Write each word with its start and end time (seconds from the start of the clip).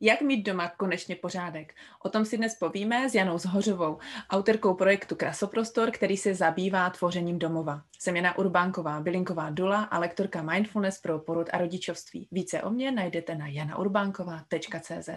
Jak 0.00 0.20
mít 0.20 0.42
doma 0.42 0.68
konečně 0.68 1.16
pořádek? 1.16 1.74
O 2.02 2.08
tom 2.08 2.24
si 2.24 2.36
dnes 2.36 2.54
povíme 2.54 3.10
s 3.10 3.14
Janou 3.14 3.38
Zhořovou, 3.38 3.98
autorkou 4.30 4.74
projektu 4.74 5.16
Krasoprostor, 5.16 5.90
který 5.90 6.16
se 6.16 6.34
zabývá 6.34 6.90
tvořením 6.90 7.38
domova. 7.38 7.82
Jsem 7.98 8.16
Jana 8.16 8.38
Urbánková, 8.38 9.00
bylinková 9.00 9.50
dula 9.50 9.82
a 9.82 9.98
lektorka 9.98 10.42
Mindfulness 10.42 11.00
pro 11.00 11.18
porod 11.18 11.48
a 11.52 11.58
rodičovství. 11.58 12.28
Více 12.32 12.62
o 12.62 12.70
mě 12.70 12.92
najdete 12.92 13.34
na 13.34 13.46
janaurbánková.cz. 13.46 15.08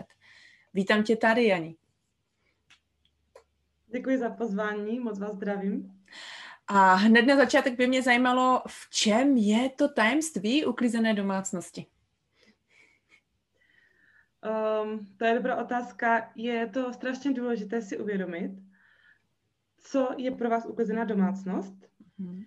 Vítám 0.73 1.03
tě 1.03 1.15
tady, 1.15 1.47
Jani. 1.47 1.75
Děkuji 3.87 4.17
za 4.17 4.29
pozvání, 4.29 4.99
moc 4.99 5.19
vás 5.19 5.35
zdravím. 5.35 6.01
A 6.67 6.93
hned 6.93 7.21
na 7.21 7.35
začátek 7.35 7.77
by 7.77 7.87
mě 7.87 8.01
zajímalo, 8.01 8.61
v 8.67 8.89
čem 8.89 9.37
je 9.37 9.69
to 9.69 9.93
tajemství 9.93 10.65
uklizené 10.65 11.13
domácnosti? 11.13 11.85
Um, 14.41 15.07
to 15.17 15.25
je 15.25 15.35
dobrá 15.35 15.61
otázka. 15.61 16.31
Je 16.35 16.67
to 16.67 16.93
strašně 16.93 17.33
důležité 17.33 17.81
si 17.81 17.97
uvědomit, 17.97 18.51
co 19.77 20.09
je 20.17 20.31
pro 20.31 20.49
vás 20.49 20.65
uklizená 20.65 21.03
domácnost, 21.03 21.75
mm. 22.17 22.41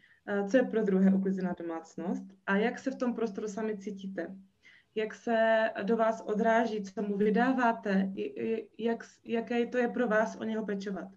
co 0.51 0.57
je 0.57 0.62
pro 0.62 0.83
druhé 0.83 1.15
uklizená 1.15 1.55
domácnost 1.59 2.25
a 2.47 2.57
jak 2.57 2.79
se 2.79 2.91
v 2.91 2.97
tom 2.97 3.15
prostoru 3.15 3.48
sami 3.48 3.79
cítíte. 3.79 4.37
Jak 4.95 5.15
se 5.15 5.70
do 5.83 5.97
vás 5.97 6.23
odráží, 6.27 6.83
co 6.83 7.03
mu 7.03 7.17
vydáváte, 7.17 8.12
jak, 8.79 9.05
jaké 9.25 9.67
to 9.67 9.79
je 9.79 9.89
pro 9.89 10.09
vás 10.09 10.37
o 10.37 10.45
něho 10.45 10.67
pečovat. 10.67 11.09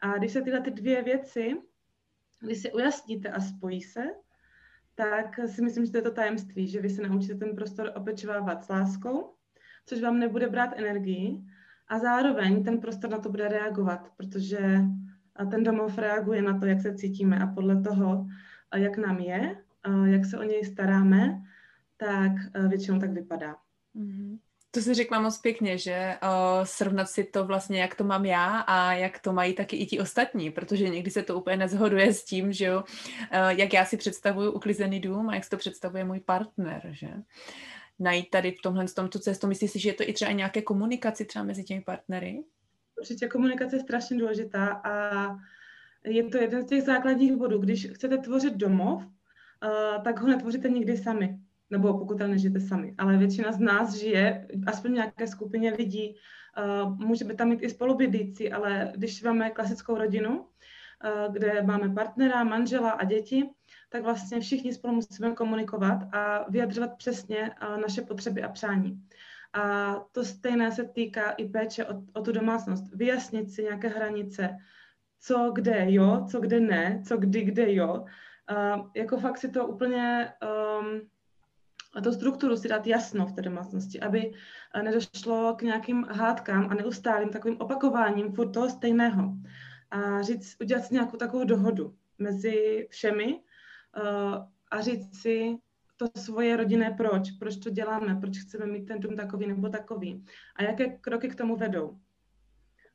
A 0.00 0.18
když 0.18 0.32
se 0.32 0.42
tyhle 0.42 0.60
ty 0.60 0.70
dvě 0.70 1.02
věci, 1.02 1.56
když 2.40 2.62
si 2.62 2.72
ujasníte 2.72 3.28
a 3.28 3.40
spojí 3.40 3.82
se, 3.82 4.04
tak 4.94 5.40
si 5.46 5.62
myslím, 5.62 5.84
že 5.84 5.92
to 5.92 5.98
je 5.98 6.02
to 6.02 6.10
tajemství, 6.10 6.68
že 6.68 6.80
vy 6.80 6.90
se 6.90 7.02
naučíte 7.02 7.34
ten 7.34 7.54
prostor 7.54 7.92
opečovávat 7.96 8.64
s 8.64 8.68
láskou 8.68 9.37
což 9.88 10.00
vám 10.00 10.18
nebude 10.18 10.48
brát 10.48 10.70
energii 10.76 11.40
a 11.88 11.98
zároveň 11.98 12.64
ten 12.64 12.78
prostor 12.78 13.10
na 13.10 13.18
to 13.18 13.30
bude 13.30 13.48
reagovat, 13.48 14.10
protože 14.16 14.80
ten 15.50 15.64
domov 15.64 15.98
reaguje 15.98 16.42
na 16.42 16.58
to, 16.58 16.66
jak 16.66 16.80
se 16.80 16.94
cítíme 16.94 17.38
a 17.38 17.46
podle 17.46 17.82
toho, 17.82 18.26
jak 18.76 18.96
nám 18.96 19.18
je, 19.18 19.56
jak 20.04 20.24
se 20.24 20.38
o 20.38 20.42
něj 20.42 20.64
staráme, 20.64 21.42
tak 21.96 22.32
většinou 22.68 22.98
tak 22.98 23.10
vypadá. 23.10 23.56
Mm-hmm. 23.96 24.38
To 24.70 24.80
si 24.80 24.94
řekla 24.94 25.20
moc 25.20 25.38
pěkně, 25.38 25.78
že 25.78 26.14
srovnat 26.62 27.10
si 27.10 27.24
to 27.24 27.44
vlastně, 27.44 27.80
jak 27.80 27.94
to 27.94 28.04
mám 28.04 28.24
já 28.24 28.58
a 28.60 28.92
jak 28.92 29.18
to 29.18 29.32
mají 29.32 29.54
taky 29.54 29.76
i 29.76 29.86
ti 29.86 30.00
ostatní, 30.00 30.50
protože 30.50 30.88
někdy 30.88 31.10
se 31.10 31.22
to 31.22 31.36
úplně 31.40 31.56
nezhoduje 31.56 32.14
s 32.14 32.24
tím, 32.24 32.52
že 32.52 32.64
jo, 32.64 32.78
uh, 32.80 33.48
jak 33.48 33.72
já 33.72 33.84
si 33.84 33.96
představuju 33.96 34.52
uklizený 34.52 35.00
dům 35.00 35.28
a 35.28 35.34
jak 35.34 35.44
si 35.44 35.50
to 35.50 35.56
představuje 35.56 36.04
můj 36.04 36.20
partner, 36.20 36.88
že 36.90 37.08
najít 37.98 38.30
tady 38.30 38.52
v 38.52 38.62
tomhle 38.62 38.88
tom 38.88 39.08
tu 39.08 39.18
cestu? 39.18 39.46
Myslíš 39.46 39.70
si, 39.70 39.78
že 39.78 39.88
je 39.88 39.94
to 39.94 40.02
i 40.06 40.12
třeba 40.12 40.32
nějaké 40.32 40.62
komunikaci 40.62 41.24
třeba 41.24 41.44
mezi 41.44 41.64
těmi 41.64 41.80
partnery? 41.80 42.44
Určitě 43.00 43.28
komunikace 43.28 43.76
je 43.76 43.80
strašně 43.80 44.18
důležitá 44.18 44.66
a 44.66 45.26
je 46.04 46.24
to 46.24 46.38
jeden 46.38 46.62
z 46.62 46.66
těch 46.66 46.82
základních 46.82 47.36
bodů. 47.36 47.58
Když 47.58 47.86
chcete 47.90 48.18
tvořit 48.18 48.54
domov, 48.54 49.02
uh, 49.02 50.02
tak 50.04 50.20
ho 50.20 50.28
netvoříte 50.28 50.68
nikdy 50.68 50.96
sami. 50.96 51.38
Nebo 51.70 51.98
pokud 51.98 52.18
tam 52.18 52.30
nežijete 52.30 52.60
sami. 52.60 52.94
Ale 52.98 53.16
většina 53.16 53.52
z 53.52 53.58
nás 53.58 53.94
žije, 53.94 54.48
aspoň 54.66 54.92
nějaké 54.92 55.26
skupině 55.26 55.72
lidí, 55.72 56.16
uh, 56.84 56.98
můžeme 57.06 57.34
tam 57.34 57.48
mít 57.48 57.62
i 57.62 57.70
spolubydlící, 57.70 58.52
ale 58.52 58.92
když 58.96 59.22
máme 59.22 59.50
klasickou 59.50 59.98
rodinu, 59.98 60.46
kde 61.32 61.62
máme 61.62 61.88
partnera, 61.88 62.44
manžela 62.44 62.90
a 62.90 63.04
děti, 63.04 63.50
tak 63.88 64.02
vlastně 64.02 64.40
všichni 64.40 64.74
spolu 64.74 64.94
musíme 64.94 65.32
komunikovat 65.32 66.14
a 66.14 66.50
vyjadřovat 66.50 66.96
přesně 66.96 67.50
naše 67.80 68.02
potřeby 68.02 68.42
a 68.42 68.48
přání. 68.48 69.02
A 69.52 69.94
to 70.12 70.24
stejné 70.24 70.72
se 70.72 70.84
týká 70.84 71.30
i 71.30 71.48
péče 71.48 71.84
o, 71.84 72.02
o 72.12 72.22
tu 72.22 72.32
domácnost. 72.32 72.84
Vyjasnit 72.94 73.50
si 73.50 73.62
nějaké 73.62 73.88
hranice, 73.88 74.56
co 75.20 75.50
kde 75.54 75.92
jo, 75.92 76.26
co 76.30 76.40
kde 76.40 76.60
ne, 76.60 77.02
co 77.06 77.16
kdy 77.16 77.42
kde 77.42 77.74
jo. 77.74 78.04
Uh, 78.50 78.90
jako 78.94 79.16
fakt 79.16 79.38
si 79.38 79.48
to 79.48 79.66
úplně, 79.66 80.32
um, 80.80 81.00
a 81.94 82.00
tu 82.00 82.12
strukturu 82.12 82.56
si 82.56 82.68
dát 82.68 82.86
jasno 82.86 83.26
v 83.26 83.32
té 83.32 83.42
domácnosti, 83.42 84.00
aby 84.00 84.32
nedošlo 84.82 85.54
k 85.58 85.62
nějakým 85.62 86.04
hádkám 86.04 86.68
a 86.70 86.74
neustálým 86.74 87.28
takovým 87.28 87.60
opakováním 87.60 88.32
furt 88.32 88.50
toho 88.50 88.70
stejného. 88.70 89.32
A 89.90 90.22
říct, 90.22 90.56
udělat 90.60 90.84
si 90.84 90.94
nějakou 90.94 91.16
takovou 91.16 91.44
dohodu 91.44 91.94
mezi 92.18 92.86
všemi, 92.90 93.34
uh, 93.34 94.44
a 94.70 94.80
říct 94.80 95.20
si 95.20 95.58
to 95.96 96.06
svoje 96.20 96.56
rodinné 96.56 96.90
proč, 96.90 97.30
proč 97.30 97.56
to 97.56 97.70
děláme, 97.70 98.14
proč 98.20 98.38
chceme 98.38 98.66
mít 98.66 98.86
ten 98.86 99.00
dům 99.00 99.16
takový 99.16 99.46
nebo 99.46 99.68
takový 99.68 100.24
a 100.56 100.62
jaké 100.62 100.86
kroky 100.86 101.28
k 101.28 101.34
tomu 101.34 101.56
vedou. 101.56 101.98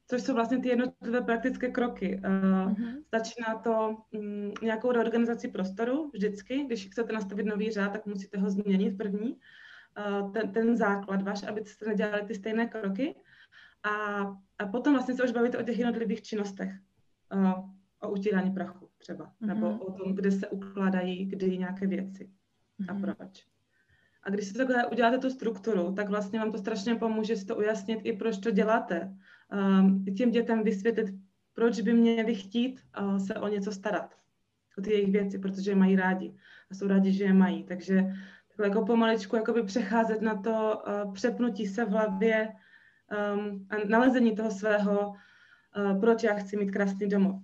Což 0.07 0.21
jsou 0.21 0.33
vlastně 0.33 0.59
ty 0.59 0.69
jednotlivé 0.69 1.21
praktické 1.21 1.71
kroky. 1.71 2.21
Uh, 2.25 2.71
uh-huh. 2.71 3.03
Začíná 3.11 3.55
to 3.63 3.97
um, 4.11 4.53
nějakou 4.61 4.91
reorganizací 4.91 5.47
prostoru 5.47 6.09
vždycky. 6.13 6.63
Když 6.63 6.87
chcete 6.87 7.13
nastavit 7.13 7.45
nový 7.45 7.71
řád, 7.71 7.91
tak 7.91 8.05
musíte 8.05 8.37
ho 8.37 8.49
změnit 8.49 8.97
první. 8.97 9.37
Uh, 9.97 10.31
ten, 10.31 10.51
ten 10.51 10.77
základ 10.77 11.21
váš, 11.21 11.43
abyste 11.43 11.85
nedělali 11.85 12.25
ty 12.25 12.35
stejné 12.35 12.67
kroky. 12.67 13.15
A, 13.83 13.91
a 14.59 14.67
potom 14.71 14.93
vlastně 14.93 15.15
se 15.15 15.23
už 15.23 15.31
bavíte 15.31 15.57
o 15.57 15.63
těch 15.63 15.79
jednotlivých 15.79 16.21
činnostech. 16.21 16.71
Uh, 17.33 17.69
o 18.03 18.11
utírání 18.11 18.51
prachu 18.51 18.89
třeba, 18.97 19.25
mm-hmm. 19.25 19.47
nebo 19.47 19.77
o 19.77 19.91
tom, 19.91 20.15
kde 20.15 20.31
se 20.31 20.47
ukládají 20.47 21.25
kdy 21.25 21.57
nějaké 21.57 21.87
věci 21.87 22.23
mm-hmm. 22.79 22.85
a 22.89 22.93
mhm. 22.93 23.01
proč. 23.01 23.45
A 24.23 24.29
když 24.29 24.47
si 24.47 24.53
takhle 24.53 24.87
uděláte 24.87 25.17
tu 25.17 25.29
strukturu, 25.29 25.93
tak 25.93 26.09
vlastně 26.09 26.39
vám 26.39 26.51
to 26.51 26.57
strašně 26.57 26.95
pomůže 26.95 27.35
si 27.35 27.45
to 27.45 27.55
ujasnit 27.55 27.99
i 28.03 28.13
proč 28.13 28.37
to 28.37 28.51
děláte. 28.51 29.13
Um, 29.53 30.05
těm 30.05 30.31
dětem 30.31 30.63
vysvětlit, 30.63 31.13
proč 31.53 31.81
by 31.81 31.93
měli 31.93 32.35
chtít 32.35 32.81
uh, 33.01 33.17
se 33.17 33.35
o 33.35 33.47
něco 33.47 33.71
starat, 33.71 34.15
o 34.77 34.81
ty 34.81 34.91
jejich 34.91 35.11
věci, 35.11 35.39
protože 35.39 35.71
je 35.71 35.75
mají 35.75 35.95
rádi 35.95 36.35
a 36.71 36.75
jsou 36.75 36.87
rádi, 36.87 37.11
že 37.11 37.23
je 37.23 37.33
mají. 37.33 37.63
Takže 37.63 38.03
takhle 38.47 38.67
jako 38.67 38.85
pomaličku 38.85 39.35
jakoby 39.35 39.63
přecházet 39.63 40.21
na 40.21 40.41
to 40.41 40.83
uh, 40.87 41.13
přepnutí 41.13 41.67
se 41.67 41.85
v 41.85 41.89
hlavě 41.89 42.49
um, 43.13 43.67
a 43.69 43.75
nalezení 43.87 44.35
toho 44.35 44.51
svého, 44.51 45.09
uh, 45.09 45.99
proč 45.99 46.23
já 46.23 46.33
chci 46.33 46.57
mít 46.57 46.71
krásný 46.71 47.09
domov 47.09 47.41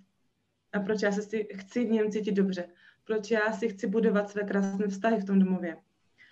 a 0.74 0.80
proč 0.80 1.02
já 1.02 1.12
se 1.12 1.22
si, 1.22 1.48
chci 1.54 1.86
v 1.86 1.92
něm 1.92 2.12
cítit 2.12 2.32
dobře, 2.32 2.68
proč 3.04 3.32
já 3.32 3.52
si 3.52 3.70
chci 3.70 3.88
budovat 3.88 4.30
své 4.30 4.44
krásné 4.44 4.88
vztahy 4.88 5.20
v 5.22 5.26
tom 5.26 5.40
domově 5.40 5.78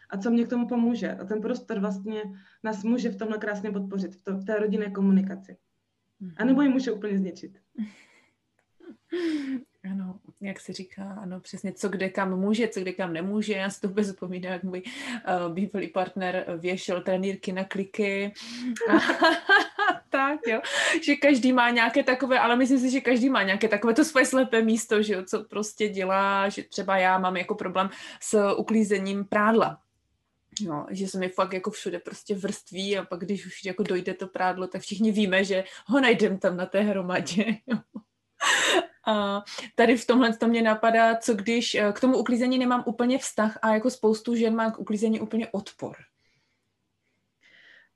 a 0.10 0.18
co 0.18 0.32
mě 0.32 0.46
k 0.46 0.50
tomu 0.50 0.68
pomůže. 0.68 1.12
A 1.12 1.26
ten 1.26 1.42
prostor 1.42 1.80
vlastně 1.80 2.22
nás 2.64 2.84
může 2.84 3.10
v 3.10 3.18
tomhle 3.18 3.38
krásně 3.38 3.72
podpořit, 3.72 4.16
v, 4.16 4.22
to, 4.24 4.38
v 4.38 4.46
té 4.46 4.60
rodinné 4.60 4.92
komunikaci. 4.92 5.58
A 6.38 6.46
nebo 6.46 6.62
ji 6.62 6.70
může 6.70 6.92
úplně 6.92 7.18
zničit. 7.18 7.60
Ano, 9.92 10.20
jak 10.42 10.60
se 10.60 10.74
říká, 10.74 11.18
ano, 11.22 11.40
přesně, 11.40 11.74
co 11.74 11.90
kde 11.90 12.10
kam 12.10 12.40
může, 12.40 12.68
co 12.68 12.80
kde 12.80 12.92
kam 12.92 13.14
nemůže. 13.14 13.54
Já 13.54 13.70
si 13.70 13.82
to 13.82 13.88
vůbec 13.88 14.08
vzpomínám, 14.08 14.54
jak 14.54 14.64
můj 14.64 14.82
uh, 15.48 15.54
bývalý 15.54 15.88
partner 15.88 16.46
věšel 16.58 17.02
trenýrky 17.02 17.52
na 17.52 17.64
kliky. 17.64 18.34
tak, 20.10 20.40
jo. 20.48 20.62
Že 21.04 21.16
každý 21.16 21.54
má 21.54 21.70
nějaké 21.70 22.04
takové, 22.04 22.40
ale 22.40 22.56
myslím 22.56 22.80
si, 22.80 22.90
že 22.90 23.02
každý 23.02 23.30
má 23.30 23.44
nějaké 23.44 23.68
takové 23.68 23.94
to 23.94 24.06
svoje 24.06 24.26
slepé 24.26 24.62
místo, 24.62 25.02
že 25.02 25.14
jo, 25.14 25.24
co 25.24 25.44
prostě 25.44 25.90
dělá, 25.90 26.50
že 26.50 26.64
třeba 26.64 26.98
já 26.98 27.20
mám 27.20 27.38
jako 27.38 27.56
problém 27.56 27.90
s 28.22 28.54
uklízením 28.54 29.26
prádla. 29.26 29.80
No, 30.66 30.86
že 30.90 31.08
se 31.08 31.20
mi 31.20 31.30
fakt 31.30 31.54
jako 31.54 31.72
všude 31.72 32.00
prostě 32.00 32.36
vrství 32.36 32.98
a 32.98 33.06
pak 33.06 33.20
když 33.20 33.46
už 33.46 33.66
jako 33.66 33.84
dojde 33.84 34.14
to 34.14 34.28
prádlo, 34.28 34.68
tak 34.68 34.82
všichni 34.82 35.12
víme, 35.12 35.44
že 35.44 35.64
ho 35.86 36.00
najdem 36.00 36.38
tam 36.38 36.58
na 36.58 36.66
té 36.66 36.82
hromadě. 36.82 37.46
A 39.08 39.44
tady 39.76 39.98
v 39.98 40.08
tomhle 40.08 40.38
to 40.38 40.48
mě 40.48 40.62
napadá, 40.62 41.16
co 41.16 41.34
když 41.34 41.76
eh, 41.76 41.92
k 41.92 42.00
tomu 42.00 42.18
uklízení 42.18 42.60
nemám 42.60 42.84
úplně 42.86 43.18
vztah 43.18 43.60
a 43.62 43.74
jako 43.74 43.90
spoustu 43.90 44.36
žen 44.36 44.56
má 44.56 44.72
k 44.72 44.80
uklízení 44.80 45.20
úplně 45.20 45.48
odpor. 45.48 45.96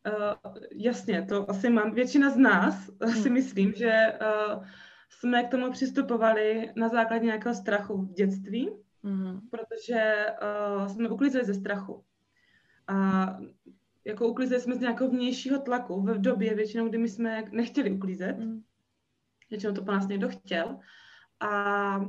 Uh, 0.08 0.56
jasně, 0.72 1.26
to 1.30 1.50
asi 1.50 1.70
mám. 1.70 1.94
Většina 1.94 2.30
z 2.30 2.38
nás 2.38 2.90
hmm. 3.02 3.24
si 3.24 3.30
myslím, 3.30 3.74
že 3.74 4.14
uh, 4.22 4.66
jsme 5.10 5.44
k 5.44 5.52
tomu 5.52 5.72
přistupovali 5.72 6.72
na 6.76 6.90
základě 6.90 7.26
nějakého 7.26 7.56
strachu 7.56 7.98
v 7.98 8.14
dětství, 8.14 8.70
hmm. 9.04 9.40
protože 9.52 10.26
uh, 10.78 10.88
jsme 10.88 11.10
uklízeli 11.10 11.46
ze 11.46 11.54
strachu. 11.54 12.04
A 12.88 13.28
jako 14.06 14.28
uklízeli 14.28 14.62
jsme 14.62 14.76
z 14.76 14.80
nějakého 14.80 15.10
vnějšího 15.10 15.60
tlaku 15.60 16.02
v 16.02 16.22
době 16.22 16.56
většinou, 16.56 16.90
kdy 16.90 16.98
my 16.98 17.10
jsme 17.10 17.44
nechtěli 17.52 17.92
uklízet. 17.92 18.38
Hmm. 18.38 18.64
Většinou 19.52 19.74
to 19.74 19.84
po 19.84 19.92
nás 19.92 20.08
někdo 20.08 20.30
chtěl. 20.30 20.80
A 21.40 22.02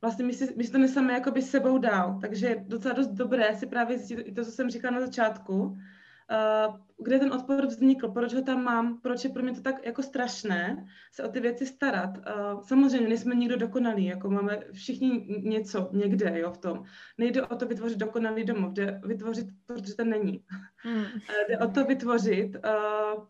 vlastně 0.00 0.24
my 0.24 0.32
si, 0.32 0.54
my 0.56 0.64
si 0.64 0.72
to 0.72 0.78
neseme 0.78 1.12
jakoby 1.12 1.42
sebou 1.42 1.78
dál. 1.78 2.18
Takže 2.20 2.46
je 2.46 2.64
docela 2.66 2.94
dost 2.94 3.08
dobré 3.08 3.56
si 3.56 3.66
právě 3.66 3.98
zjistit 3.98 4.22
i 4.22 4.32
to, 4.32 4.44
co 4.44 4.50
jsem 4.50 4.70
říkala 4.70 4.94
na 4.94 5.06
začátku, 5.06 5.62
uh, 5.62 6.76
kde 7.04 7.18
ten 7.18 7.32
odpor 7.32 7.66
vznikl, 7.66 8.08
proč 8.08 8.34
ho 8.34 8.42
tam 8.42 8.64
mám, 8.64 9.00
proč 9.00 9.24
je 9.24 9.30
pro 9.30 9.42
mě 9.42 9.52
to 9.52 9.60
tak 9.60 9.86
jako 9.86 10.02
strašné 10.02 10.86
se 11.12 11.22
o 11.24 11.28
ty 11.28 11.40
věci 11.40 11.66
starat. 11.66 12.18
Uh, 12.18 12.62
samozřejmě 12.62 13.08
nejsme 13.08 13.34
nikdo 13.34 13.56
dokonalý, 13.56 14.04
jako 14.04 14.30
máme 14.30 14.60
všichni 14.72 15.40
něco 15.42 15.90
někde 15.92 16.40
jo, 16.40 16.52
v 16.52 16.58
tom. 16.58 16.84
Nejde 17.18 17.42
o 17.46 17.56
to 17.56 17.66
vytvořit 17.66 17.98
dokonalý 17.98 18.44
domov, 18.44 18.72
jde 18.72 19.00
vytvořit, 19.04 19.46
protože 19.66 19.94
to 19.94 20.04
není. 20.04 20.44
Hmm. 20.76 21.04
jde 21.48 21.58
o 21.58 21.68
to 21.68 21.84
vytvořit 21.84 22.56
uh, 22.56 23.24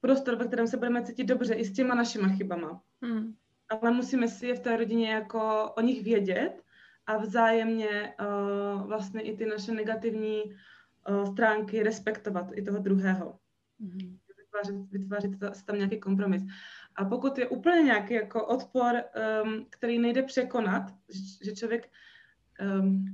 prostor, 0.00 0.36
ve 0.36 0.44
kterém 0.46 0.66
se 0.66 0.76
budeme 0.76 1.02
cítit 1.02 1.24
dobře 1.24 1.54
i 1.54 1.64
s 1.64 1.72
těma 1.72 1.94
našima 1.94 2.28
chybama. 2.28 2.82
Hmm. 3.02 3.34
Ale 3.68 3.90
musíme 3.90 4.28
si 4.28 4.46
je 4.46 4.54
v 4.54 4.60
té 4.60 4.76
rodině 4.76 5.12
jako 5.12 5.72
o 5.76 5.80
nich 5.80 6.02
vědět 6.04 6.62
a 7.06 7.16
vzájemně 7.16 8.14
uh, 8.20 8.86
vlastně 8.86 9.22
i 9.22 9.36
ty 9.36 9.46
naše 9.46 9.72
negativní 9.72 10.42
uh, 10.44 11.32
stránky 11.32 11.82
respektovat 11.82 12.46
i 12.54 12.62
toho 12.62 12.78
druhého. 12.78 13.38
Mm-hmm. 13.80 14.18
Vytvářet, 14.38 14.90
vytvářet 14.90 15.30
tam 15.64 15.76
nějaký 15.76 16.00
kompromis. 16.00 16.42
A 16.96 17.04
pokud 17.04 17.38
je 17.38 17.48
úplně 17.48 17.82
nějaký 17.82 18.14
jako 18.14 18.46
odpor, 18.46 18.94
um, 19.44 19.66
který 19.70 19.98
nejde 19.98 20.22
překonat, 20.22 20.82
že 21.44 21.52
člověk 21.52 21.90
um, 22.80 23.04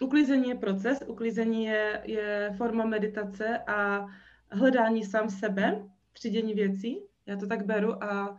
uklízení 0.00 0.48
je 0.48 0.54
proces, 0.54 1.04
uklízení 1.06 1.64
je, 1.64 2.02
je 2.04 2.54
forma 2.56 2.84
meditace 2.84 3.58
a 3.58 4.06
hledání 4.50 5.04
sám 5.04 5.30
sebe, 5.30 5.88
třídění 6.18 6.54
věcí. 6.54 6.98
Já 7.26 7.36
to 7.36 7.46
tak 7.46 7.66
beru 7.66 8.04
a 8.04 8.30
uh, 8.30 8.36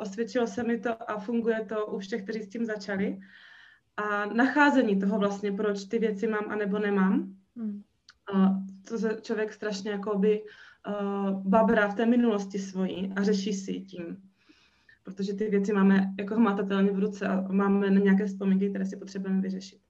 osvědčilo 0.00 0.46
se 0.46 0.62
mi 0.62 0.78
to 0.78 1.10
a 1.10 1.18
funguje 1.18 1.64
to 1.68 1.86
u 1.86 1.98
všech, 1.98 2.22
kteří 2.22 2.42
s 2.42 2.48
tím 2.48 2.64
začali. 2.64 3.18
A 3.96 4.26
nacházení 4.26 5.00
toho 5.00 5.18
vlastně, 5.18 5.52
proč 5.52 5.84
ty 5.84 5.98
věci 5.98 6.26
mám 6.26 6.44
a 6.48 6.56
nebo 6.56 6.78
nemám. 6.78 7.36
Hmm 7.56 7.82
to 8.88 8.98
se 8.98 9.18
člověk 9.22 9.52
strašně 9.52 9.90
jakoby 9.90 10.42
uh, 10.42 11.30
babrá 11.30 11.88
v 11.88 11.94
té 11.94 12.06
minulosti 12.06 12.58
svojí 12.58 13.12
a 13.16 13.22
řeší 13.22 13.52
si 13.52 13.80
tím. 13.80 14.16
Protože 15.02 15.34
ty 15.34 15.48
věci 15.48 15.72
máme 15.72 16.14
jako 16.18 16.34
hmatatelně 16.34 16.92
v 16.92 16.98
ruce 16.98 17.28
a 17.28 17.40
máme 17.40 17.90
na 17.90 18.00
nějaké 18.00 18.26
vzpomínky, 18.26 18.70
které 18.70 18.86
si 18.86 18.96
potřebujeme 18.96 19.40
vyřešit. 19.40 19.80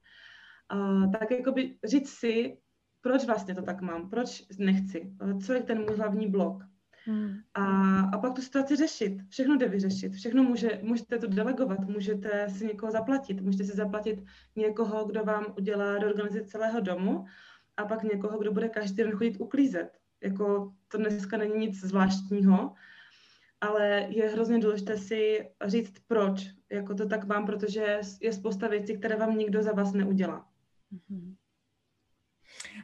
Uh, 0.73 1.11
tak 1.11 1.31
jakoby 1.31 1.75
říct 1.83 2.09
si, 2.09 2.57
proč 3.01 3.25
vlastně 3.25 3.55
to 3.55 3.61
tak 3.61 3.81
mám, 3.81 4.09
proč 4.09 4.43
nechci, 4.59 5.11
co 5.45 5.53
je 5.53 5.63
ten 5.63 5.77
můj 5.77 5.97
hlavní 5.97 6.27
blok. 6.27 6.63
Hmm. 7.07 7.35
A, 7.53 7.99
a 7.99 8.17
pak 8.17 8.33
tu 8.33 8.41
situaci 8.41 8.75
řešit. 8.75 9.21
Všechno 9.29 9.57
jde 9.57 9.67
vyřešit. 9.67 10.13
Všechno 10.13 10.43
může, 10.43 10.79
můžete 10.83 11.19
to 11.19 11.27
delegovat, 11.27 11.79
můžete 11.79 12.49
si 12.49 12.65
někoho 12.65 12.91
zaplatit, 12.91 13.41
můžete 13.41 13.63
si 13.63 13.75
zaplatit 13.75 14.23
někoho, 14.55 15.05
kdo 15.05 15.23
vám 15.23 15.45
udělá 15.57 15.97
reorganizaci 15.97 16.45
celého 16.45 16.79
domu 16.79 17.25
a 17.77 17.85
pak 17.85 18.03
někoho, 18.03 18.39
kdo 18.39 18.51
bude 18.51 18.69
každý 18.69 18.97
den 18.97 19.11
chodit 19.11 19.37
uklízet. 19.39 19.97
Jako 20.21 20.73
to 20.87 20.97
dneska 20.97 21.37
není 21.37 21.57
nic 21.57 21.79
zvláštního, 21.79 22.73
ale 23.61 24.07
je 24.09 24.29
hrozně 24.29 24.59
důležité 24.59 24.97
si 24.97 25.49
říct, 25.65 25.93
proč. 26.07 26.47
Jako 26.69 26.95
to 26.95 27.07
tak 27.07 27.25
mám, 27.25 27.45
protože 27.45 27.99
je 28.21 28.33
spousta 28.33 28.67
věcí, 28.67 28.97
které 28.97 29.15
vám 29.15 29.37
nikdo 29.37 29.63
za 29.63 29.71
vás 29.71 29.93
neudělá. 29.93 30.47
Mm-hmm. 30.93 31.35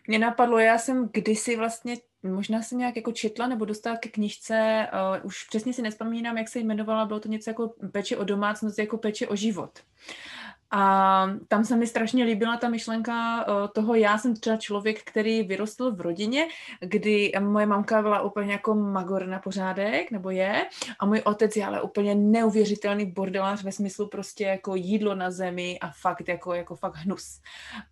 Mě 0.07 0.19
napadlo, 0.19 0.57
já 0.59 0.77
jsem 0.77 1.09
kdysi 1.13 1.55
vlastně, 1.55 1.95
možná 2.23 2.61
jsem 2.61 2.77
nějak 2.77 2.95
jako 2.95 3.11
četla 3.11 3.47
nebo 3.47 3.65
dostala 3.65 3.97
ke 3.97 4.09
knižce, 4.09 4.87
uh, 5.19 5.25
už 5.25 5.43
přesně 5.43 5.73
si 5.73 5.81
nespomínám, 5.81 6.37
jak 6.37 6.49
se 6.49 6.59
jmenovala, 6.59 7.05
bylo 7.05 7.19
to 7.19 7.27
něco 7.27 7.49
jako 7.49 7.73
peče 7.91 8.17
o 8.17 8.23
domácnost, 8.23 8.79
jako 8.79 8.97
peče 8.97 9.27
o 9.27 9.35
život. 9.35 9.79
A 10.75 11.27
tam 11.47 11.65
se 11.65 11.75
mi 11.75 11.87
strašně 11.87 12.23
líbila 12.23 12.57
ta 12.57 12.69
myšlenka 12.69 13.41
eh, 13.41 13.67
toho, 13.67 13.95
já 13.95 14.17
jsem 14.17 14.35
třeba 14.35 14.57
člověk, 14.57 15.03
který 15.03 15.43
vyrostl 15.43 15.91
v 15.91 16.01
rodině, 16.01 16.47
kdy 16.79 17.31
moje 17.39 17.65
mamka 17.65 18.01
byla 18.01 18.21
úplně 18.21 18.51
jako 18.51 18.75
magor 18.75 19.27
na 19.27 19.39
pořádek, 19.39 20.11
nebo 20.11 20.29
je, 20.29 20.65
a 20.99 21.05
můj 21.05 21.21
otec 21.25 21.55
je 21.55 21.65
ale 21.65 21.81
úplně 21.81 22.15
neuvěřitelný 22.15 23.05
bordelář 23.05 23.63
ve 23.63 23.71
smyslu 23.71 24.07
prostě 24.07 24.43
jako 24.43 24.75
jídlo 24.75 25.15
na 25.15 25.31
zemi 25.31 25.77
a 25.81 25.91
fakt 25.91 26.27
jako, 26.27 26.53
jako 26.53 26.75
fakt 26.75 26.95
hnus. 26.95 27.41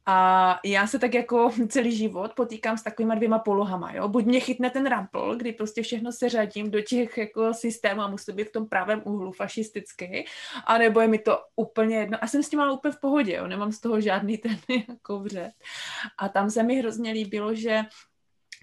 A 0.05 0.59
já 0.65 0.87
se 0.87 0.99
tak 0.99 1.13
jako 1.13 1.51
celý 1.67 1.95
život 1.95 2.33
potýkám 2.35 2.77
s 2.77 2.83
takovýma 2.83 3.15
dvěma 3.15 3.39
polohama, 3.39 3.93
jo. 3.93 4.07
Buď 4.07 4.25
mě 4.25 4.39
chytne 4.39 4.69
ten 4.69 4.85
rampl, 4.85 5.35
kdy 5.35 5.53
prostě 5.53 5.81
všechno 5.81 6.11
se 6.11 6.29
řadím 6.29 6.71
do 6.71 6.81
těch 6.81 7.17
jako 7.17 7.53
systémů 7.53 8.01
a 8.01 8.07
musí 8.07 8.31
být 8.31 8.47
v 8.47 8.51
tom 8.51 8.67
pravém 8.67 9.01
úhlu 9.05 9.31
fašisticky, 9.31 10.25
anebo 10.65 11.01
je 11.01 11.07
mi 11.07 11.17
to 11.17 11.39
úplně 11.55 11.97
jedno. 11.97 12.17
A 12.21 12.27
jsem 12.27 12.43
s 12.43 12.49
tím 12.49 12.59
úplně 12.73 12.91
v 12.91 12.99
pohodě, 12.99 13.33
jo, 13.33 13.47
nemám 13.47 13.71
z 13.71 13.79
toho 13.79 14.01
žádný 14.01 14.37
ten 14.37 14.57
jako 14.89 15.19
vřet. 15.19 15.51
A 16.17 16.29
tam 16.29 16.49
se 16.49 16.63
mi 16.63 16.75
hrozně 16.75 17.11
líbilo, 17.11 17.55
že 17.55 17.81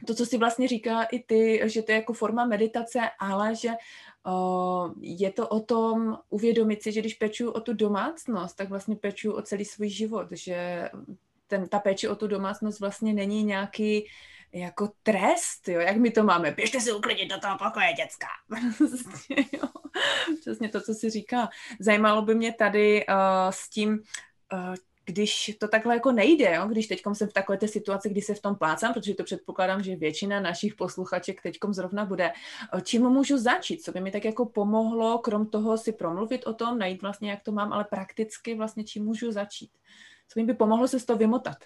to, 0.07 0.15
co 0.15 0.27
si 0.27 0.39
vlastně 0.39 0.69
říká 0.69 1.03
i 1.03 1.23
ty, 1.23 1.61
že 1.65 1.83
to 1.83 1.93
je 1.93 1.97
jako 1.97 2.13
forma 2.13 2.47
meditace, 2.47 3.01
ale 3.21 3.55
že 3.55 3.69
uh, 3.69 4.93
je 5.01 5.33
to 5.33 5.49
o 5.49 5.61
tom 5.61 6.19
uvědomit 6.31 6.83
si, 6.83 6.93
že 6.93 7.01
když 7.01 7.15
peču 7.15 7.51
o 7.51 7.61
tu 7.61 7.73
domácnost, 7.73 8.57
tak 8.57 8.69
vlastně 8.69 8.97
peču 8.97 9.33
o 9.33 9.43
celý 9.43 9.65
svůj 9.65 9.89
život, 9.89 10.27
že 10.33 10.89
ten, 11.47 11.69
ta 11.69 11.79
péče 11.79 12.09
o 12.09 12.17
tu 12.17 12.27
domácnost 12.27 12.81
vlastně 12.81 13.13
není 13.13 13.45
nějaký 13.45 14.07
jako 14.53 14.91
trest, 15.03 15.69
jo, 15.69 15.81
jak 15.81 15.97
my 15.97 16.11
to 16.11 16.23
máme, 16.23 16.51
běžte 16.51 16.81
si 16.81 16.93
uklidit 16.93 17.31
do 17.31 17.39
toho 17.41 17.59
pokoje, 17.59 17.93
děcka. 17.93 18.27
Přesně 20.41 20.69
to, 20.69 20.81
co 20.81 20.95
si 20.95 21.11
říká. 21.11 21.49
Zajímalo 21.81 22.23
by 22.23 22.35
mě 22.35 22.53
tady 22.53 23.07
uh, 23.07 23.15
s 23.51 23.71
tím, 23.71 23.99
uh, 24.53 24.75
když 25.09 25.57
to 25.61 25.69
takhle 25.69 25.95
jako 25.95 26.13
nejde, 26.13 26.55
jo? 26.55 26.67
když 26.67 26.87
teď 26.87 27.03
jsem 27.13 27.29
v 27.29 27.33
takové 27.33 27.59
té 27.59 27.69
situaci, 27.69 28.11
kdy 28.11 28.23
se 28.23 28.35
v 28.35 28.41
tom 28.41 28.57
plácám, 28.57 28.95
protože 28.95 29.15
to 29.15 29.25
předpokládám, 29.25 29.83
že 29.83 29.97
většina 29.97 30.41
našich 30.41 30.75
posluchaček 30.75 31.43
teď 31.43 31.59
zrovna 31.71 32.05
bude, 32.05 32.33
eh, 32.33 32.81
čím 32.81 33.03
můžu 33.03 33.39
začít, 33.39 33.83
co 33.83 33.93
by 33.93 34.01
mi 34.01 34.11
tak 34.11 34.25
jako 34.25 34.47
pomohlo, 34.47 35.19
krom 35.19 35.47
toho 35.47 35.79
si 35.79 35.93
promluvit 35.93 36.47
o 36.47 36.53
tom, 36.53 36.79
najít 36.79 37.03
vlastně, 37.03 37.31
jak 37.31 37.43
to 37.43 37.53
mám, 37.53 37.73
ale 37.73 37.85
prakticky 37.85 38.55
vlastně 38.55 38.85
čím 38.85 39.05
můžu 39.05 39.33
začít. 39.33 39.71
Co 40.29 40.41
mi 40.41 40.47
by 40.47 40.55
pomohlo 40.55 40.89
se 40.89 41.01
z 41.01 41.05
toho 41.05 41.19
vymotat? 41.19 41.57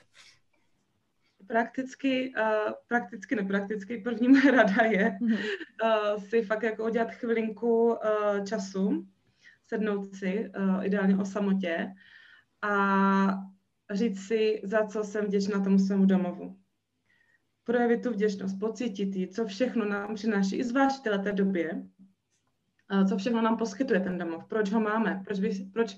Prakticky, 1.46 2.32
uh, 2.38 2.72
prakticky, 2.88 3.36
neprakticky, 3.36 3.98
první 3.98 4.28
moje 4.28 4.50
rada 4.50 4.84
je 4.84 5.18
uh, 5.20 6.22
si 6.24 6.42
fakt 6.42 6.62
jako 6.62 6.84
udělat 6.84 7.10
chvilinku 7.10 7.86
uh, 7.86 8.44
času, 8.44 9.06
sednout 9.66 10.14
si, 10.14 10.50
uh, 10.58 10.86
ideálně 10.86 11.16
o 11.16 11.24
samotě 11.24 11.92
a 12.62 13.38
říct 13.90 14.26
si, 14.26 14.60
za 14.64 14.86
co 14.86 15.04
jsem 15.04 15.24
vděčná 15.24 15.60
tomu 15.60 15.78
svému 15.78 16.06
domovu. 16.06 16.56
Projevit 17.64 18.02
tu 18.02 18.10
vděčnost, 18.10 18.58
pocítit 18.60 19.16
ji, 19.16 19.28
co 19.28 19.46
všechno 19.46 19.84
nám 19.84 20.14
přináší, 20.14 20.56
i 20.56 20.64
zvlášť 20.64 21.06
v 21.06 21.18
té 21.22 21.32
době, 21.32 21.82
uh, 22.92 23.08
co 23.08 23.16
všechno 23.16 23.42
nám 23.42 23.56
poskytuje 23.56 24.00
ten 24.00 24.18
domov, 24.18 24.44
proč 24.48 24.70
ho 24.70 24.80
máme, 24.80 25.22
proč, 25.24 25.40
by, 25.40 25.50
proč, 25.72 25.96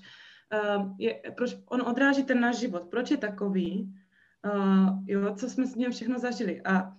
uh, 0.53 0.95
je, 0.99 1.21
proč 1.37 1.55
on 1.65 1.81
odráží 1.81 2.23
ten 2.23 2.39
náš 2.39 2.57
život, 2.59 2.83
proč 2.91 3.11
je 3.11 3.17
takový, 3.17 3.93
uh, 4.45 4.89
jo, 5.05 5.35
co 5.35 5.49
jsme 5.49 5.67
s 5.67 5.75
ním 5.75 5.91
všechno 5.91 6.19
zažili. 6.19 6.61
A 6.61 6.93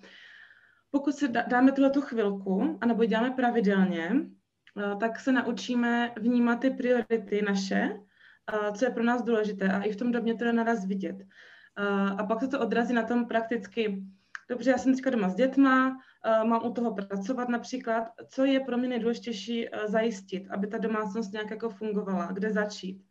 pokud 0.90 1.14
se 1.14 1.28
dáme 1.28 1.72
tuhle 1.72 1.90
tu 1.90 2.00
chvilku, 2.00 2.78
anebo 2.80 3.04
děláme 3.04 3.30
pravidelně, 3.30 4.10
uh, 4.10 4.98
tak 4.98 5.20
se 5.20 5.32
naučíme 5.32 6.12
vnímat 6.20 6.56
ty 6.56 6.70
priority 6.70 7.42
naše, 7.42 7.90
uh, 7.90 8.74
co 8.74 8.84
je 8.84 8.90
pro 8.90 9.04
nás 9.04 9.22
důležité 9.22 9.72
a 9.72 9.82
i 9.82 9.92
v 9.92 9.96
tom 9.96 10.12
domě 10.12 10.34
to 10.34 10.44
je 10.44 10.52
naraz 10.52 10.84
vidět. 10.84 11.16
Uh, 11.16 12.20
a 12.20 12.26
pak 12.26 12.40
se 12.40 12.48
to 12.48 12.60
odrazí 12.60 12.94
na 12.94 13.02
tom 13.02 13.26
prakticky, 13.26 14.02
dobře, 14.48 14.70
já 14.70 14.78
jsem 14.78 14.94
teďka 14.94 15.10
doma 15.10 15.28
s 15.28 15.34
dětma, 15.34 15.98
mám 16.44 16.66
u 16.66 16.72
toho 16.72 16.94
pracovat 16.94 17.48
například, 17.48 18.08
co 18.28 18.44
je 18.44 18.60
pro 18.60 18.78
mě 18.78 18.88
nejdůležitější 18.88 19.66
zajistit, 19.86 20.46
aby 20.50 20.66
ta 20.66 20.78
domácnost 20.78 21.32
nějak 21.32 21.50
jako 21.50 21.68
fungovala, 21.68 22.32
kde 22.32 22.52
začít 22.52 23.02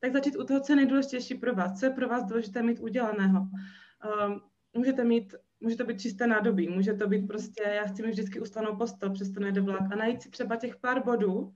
tak 0.00 0.12
začít 0.12 0.36
u 0.36 0.44
toho, 0.44 0.60
co 0.60 0.72
je 0.72 0.76
nejdůležitější 0.76 1.34
pro 1.34 1.54
vás, 1.54 1.80
co 1.80 1.86
je 1.86 1.90
pro 1.90 2.08
vás 2.08 2.24
důležité 2.24 2.62
mít 2.62 2.80
udělaného. 2.80 3.40
Um, 3.40 4.40
můžete 4.76 5.04
mít, 5.04 5.34
může 5.60 5.76
to 5.76 5.84
být 5.84 6.00
čisté 6.00 6.26
nádobí, 6.26 6.68
může 6.68 6.94
to 6.94 7.08
být 7.08 7.26
prostě, 7.26 7.62
já 7.62 7.84
chci 7.84 8.02
mít 8.02 8.10
vždycky 8.10 8.40
ustanou 8.40 8.76
postel, 8.76 9.10
přesto 9.10 9.40
nejde 9.40 9.60
vlak 9.60 9.92
a 9.92 9.96
najít 9.96 10.22
si 10.22 10.30
třeba 10.30 10.56
těch 10.56 10.76
pár 10.76 11.04
bodů, 11.04 11.52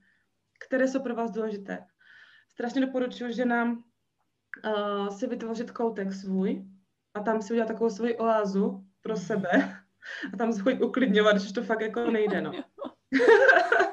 které 0.67 0.87
jsou 0.87 0.99
pro 0.99 1.15
vás 1.15 1.31
důležité. 1.31 1.85
Strašně 2.49 2.81
doporučuji, 2.81 3.33
že 3.33 3.45
nám 3.45 3.83
uh, 4.65 5.09
si 5.09 5.27
vytvořit 5.27 5.71
koutek 5.71 6.13
svůj 6.13 6.65
a 7.13 7.19
tam 7.19 7.41
si 7.41 7.53
udělat 7.53 7.67
takovou 7.67 7.89
svoji 7.89 8.17
oázu 8.17 8.85
pro 9.01 9.15
sebe 9.17 9.49
a 10.33 10.37
tam 10.37 10.53
se 10.53 10.61
chodit 10.61 10.81
uklidňovat, 10.81 11.35
když 11.35 11.51
to 11.51 11.63
fakt 11.63 11.81
jako 11.81 12.11
nejde, 12.11 12.41
no. 12.41 12.51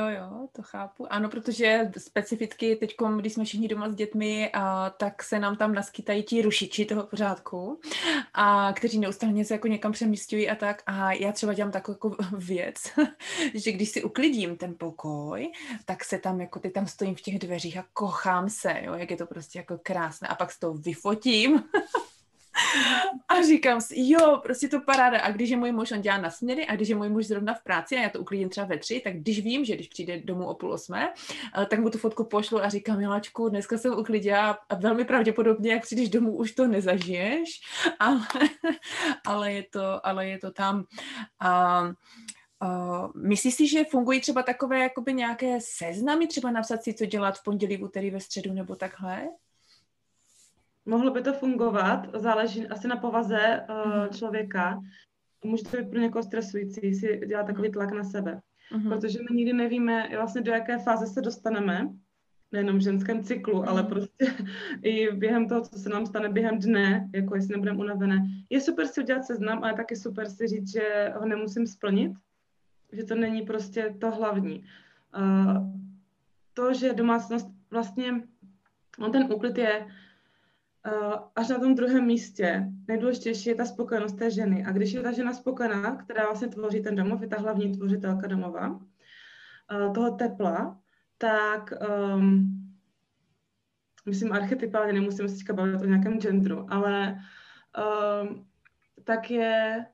Jo, 0.00 0.08
jo, 0.08 0.48
to 0.52 0.62
chápu. 0.62 1.12
Ano, 1.12 1.28
protože 1.28 1.90
specificky 1.98 2.76
teď, 2.76 2.96
když 3.16 3.32
jsme 3.32 3.44
všichni 3.44 3.68
doma 3.68 3.90
s 3.90 3.94
dětmi, 3.94 4.50
a, 4.52 4.90
tak 4.90 5.22
se 5.22 5.38
nám 5.38 5.56
tam 5.56 5.74
naskytají 5.74 6.22
ti 6.22 6.42
rušiči 6.42 6.84
toho 6.84 7.02
pořádku, 7.02 7.80
a 8.34 8.72
kteří 8.72 8.98
neustále 8.98 9.44
se 9.44 9.54
jako 9.54 9.68
někam 9.68 9.92
přemístují 9.92 10.50
a 10.50 10.54
tak. 10.54 10.82
A 10.86 11.12
já 11.12 11.32
třeba 11.32 11.52
dělám 11.54 11.72
takovou 11.72 11.94
jako 11.94 12.36
věc, 12.36 12.76
že 13.54 13.72
když 13.72 13.88
si 13.88 14.02
uklidím 14.02 14.56
ten 14.56 14.74
pokoj, 14.78 15.52
tak 15.84 16.04
se 16.04 16.18
tam 16.18 16.40
jako 16.40 16.58
ty 16.58 16.70
tam 16.70 16.86
stojím 16.86 17.14
v 17.14 17.20
těch 17.20 17.38
dveřích 17.38 17.78
a 17.78 17.84
kochám 17.92 18.50
se, 18.50 18.74
jo, 18.82 18.94
jak 18.94 19.10
je 19.10 19.16
to 19.16 19.26
prostě 19.26 19.58
jako 19.58 19.78
krásné. 19.82 20.28
A 20.28 20.34
pak 20.34 20.52
s 20.52 20.58
toho 20.58 20.74
vyfotím 20.74 21.62
A 23.28 23.42
říkám 23.42 23.80
si, 23.80 23.94
jo, 23.96 24.40
prostě 24.42 24.68
to 24.68 24.80
paráda. 24.80 25.20
A 25.20 25.30
když 25.30 25.50
je 25.50 25.56
můj 25.56 25.72
muž, 25.72 25.92
on 25.92 26.00
dělá 26.00 26.18
na 26.18 26.30
směry, 26.30 26.66
a 26.66 26.76
když 26.76 26.88
je 26.88 26.96
můj 26.96 27.08
muž 27.08 27.26
zrovna 27.26 27.54
v 27.54 27.62
práci 27.62 27.96
a 27.96 28.02
já 28.02 28.08
to 28.08 28.20
uklidím 28.20 28.48
třeba 28.48 28.66
ve 28.66 28.78
tři, 28.78 29.00
tak 29.04 29.16
když 29.16 29.40
vím, 29.40 29.64
že 29.64 29.74
když 29.74 29.88
přijde 29.88 30.20
domů 30.20 30.46
o 30.46 30.54
půl 30.54 30.72
osmé, 30.72 31.14
eh, 31.62 31.66
tak 31.66 31.80
mu 31.80 31.90
tu 31.90 31.98
fotku 31.98 32.24
pošlu 32.24 32.62
a 32.62 32.68
říkám, 32.68 32.98
miláčku, 32.98 33.48
dneska 33.48 33.78
jsem 33.78 33.98
uklidila 33.98 34.58
a 34.68 34.74
velmi 34.74 35.04
pravděpodobně, 35.04 35.72
jak 35.72 35.82
přijdeš 35.82 36.08
domů, 36.08 36.36
už 36.36 36.52
to 36.52 36.66
nezažiješ, 36.66 37.60
ale, 37.98 38.20
ale, 39.26 39.52
je, 39.52 39.62
to, 39.62 40.06
ale 40.06 40.28
je 40.28 40.38
to 40.38 40.50
tam. 40.50 40.84
A, 41.40 41.82
Uh, 42.62 43.10
myslíš 43.14 43.54
si, 43.54 43.66
že 43.68 43.84
fungují 43.84 44.20
třeba 44.20 44.42
takové 44.42 44.78
jakoby 44.78 45.14
nějaké 45.14 45.58
seznamy, 45.60 46.26
třeba 46.26 46.50
napsat 46.50 46.82
si, 46.82 46.94
co 46.94 47.06
dělat 47.06 47.38
v 47.38 47.44
pondělí, 47.44 47.76
v 47.76 47.82
úterý, 47.82 48.10
ve 48.10 48.20
středu 48.20 48.52
nebo 48.52 48.76
takhle? 48.76 49.28
Mohlo 50.86 51.10
by 51.10 51.22
to 51.22 51.32
fungovat, 51.32 52.06
záleží 52.14 52.68
asi 52.68 52.88
na 52.88 52.96
povaze 52.96 53.66
uh, 53.68 54.06
člověka. 54.06 54.80
Může 55.44 55.64
to 55.64 55.76
být 55.76 55.90
pro 55.90 56.00
někoho 56.00 56.22
stresující, 56.22 56.94
si 56.94 57.20
dělat 57.26 57.46
takový 57.46 57.70
tlak 57.70 57.92
na 57.92 58.04
sebe. 58.04 58.40
Uh-huh. 58.72 58.88
Protože 58.88 59.18
my 59.18 59.36
nikdy 59.36 59.52
nevíme 59.52 60.08
vlastně 60.16 60.40
do 60.40 60.52
jaké 60.52 60.78
fáze 60.78 61.06
se 61.06 61.20
dostaneme, 61.20 61.88
nejenom 62.52 62.78
v 62.78 62.82
ženském 62.82 63.24
cyklu, 63.24 63.60
uh-huh. 63.60 63.68
ale 63.68 63.82
prostě 63.82 64.34
i 64.82 65.12
během 65.12 65.48
toho, 65.48 65.60
co 65.60 65.78
se 65.78 65.88
nám 65.88 66.06
stane 66.06 66.28
během 66.28 66.58
dne, 66.58 67.10
jako 67.14 67.34
jestli 67.34 67.52
nebudeme 67.52 67.78
unavené. 67.78 68.26
Je 68.50 68.60
super 68.60 68.86
si 68.86 69.02
udělat 69.02 69.24
seznam, 69.24 69.64
ale 69.64 69.74
taky 69.74 69.96
super 69.96 70.28
si 70.28 70.46
říct, 70.46 70.72
že 70.72 71.12
ho 71.16 71.26
nemusím 71.26 71.66
splnit, 71.66 72.12
že 72.92 73.04
to 73.04 73.14
není 73.14 73.42
prostě 73.42 73.94
to 74.00 74.10
hlavní. 74.10 74.64
Uh, 75.18 75.56
to, 76.54 76.74
že 76.74 76.92
domácnost 76.92 77.48
vlastně, 77.70 78.22
on 78.98 79.12
ten 79.12 79.32
úklid 79.32 79.58
je 79.58 79.78
uh, 79.78 79.90
až 81.36 81.48
na 81.48 81.58
tom 81.58 81.74
druhém 81.74 82.06
místě. 82.06 82.66
Nejdůležitější 82.88 83.48
je 83.48 83.54
ta 83.54 83.64
spokojenost 83.64 84.18
té 84.18 84.30
ženy. 84.30 84.64
A 84.64 84.72
když 84.72 84.92
je 84.92 85.02
ta 85.02 85.12
žena 85.12 85.32
spokojená, 85.32 85.96
která 85.96 86.24
vlastně 86.24 86.48
tvoří 86.48 86.82
ten 86.82 86.96
domov, 86.96 87.22
je 87.22 87.28
ta 87.28 87.40
hlavní 87.40 87.76
tvořitelka 87.76 88.26
domova, 88.26 88.68
uh, 88.68 89.92
toho 89.94 90.10
tepla, 90.10 90.80
tak 91.18 91.72
um, 92.16 92.48
myslím 94.06 94.32
archetypálně, 94.32 94.92
nemusím 94.92 95.28
se 95.28 95.34
teďka 95.34 95.52
bavit 95.52 95.82
o 95.82 95.84
nějakém 95.84 96.20
genderu, 96.20 96.66
ale 96.68 97.20
um, 98.22 98.46
tak 99.04 99.30
je 99.30 99.86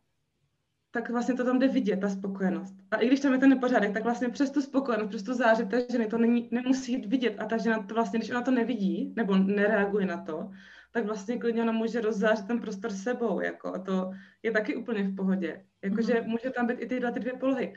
tak 0.97 1.11
vlastně 1.11 1.35
to 1.35 1.45
tam 1.45 1.59
jde 1.59 1.69
vidět, 1.69 2.01
ta 2.01 2.09
spokojenost. 2.09 2.75
A 2.91 2.97
i 2.97 3.07
když 3.07 3.21
tam 3.21 3.33
je 3.33 3.39
ten 3.39 3.51
nepořádek, 3.51 3.93
tak 3.93 4.05
vlastně 4.05 4.29
přes 4.29 4.51
tu 4.51 4.63
spokojenost, 4.63 5.09
přes 5.09 5.23
tu 5.23 5.35
záři 5.35 5.67
té 5.67 5.87
ženy 5.91 6.07
to 6.07 6.19
není, 6.19 6.49
nemusí 6.51 6.93
jít 6.93 7.07
vidět. 7.07 7.37
A 7.39 7.45
ta 7.45 7.57
žena 7.57 7.83
to 7.83 7.95
vlastně, 7.95 8.19
když 8.19 8.31
ona 8.31 8.43
to 8.43 8.51
nevidí, 8.51 9.13
nebo 9.17 9.37
nereaguje 9.37 10.07
na 10.07 10.17
to, 10.17 10.51
tak 10.97 11.07
vlastně 11.07 11.39
klidně 11.39 11.63
ona 11.63 11.73
může 11.73 12.01
rozzářit 12.01 12.47
ten 12.47 12.61
prostor 12.61 12.93
sebou, 12.93 13.41
jako, 13.41 13.75
a 13.75 13.79
to 13.79 14.11
je 14.43 14.53
taky 14.53 14.77
úplně 14.77 15.03
v 15.03 15.17
pohodě. 15.17 15.65
Jakože 15.85 16.15
mm-hmm. 16.15 16.27
může 16.27 16.51
tam 16.51 16.67
být 16.67 16.81
i 16.81 16.87
tyhle 16.87 17.13
ty 17.13 17.21
dvě 17.21 17.33
polohy. 17.33 17.75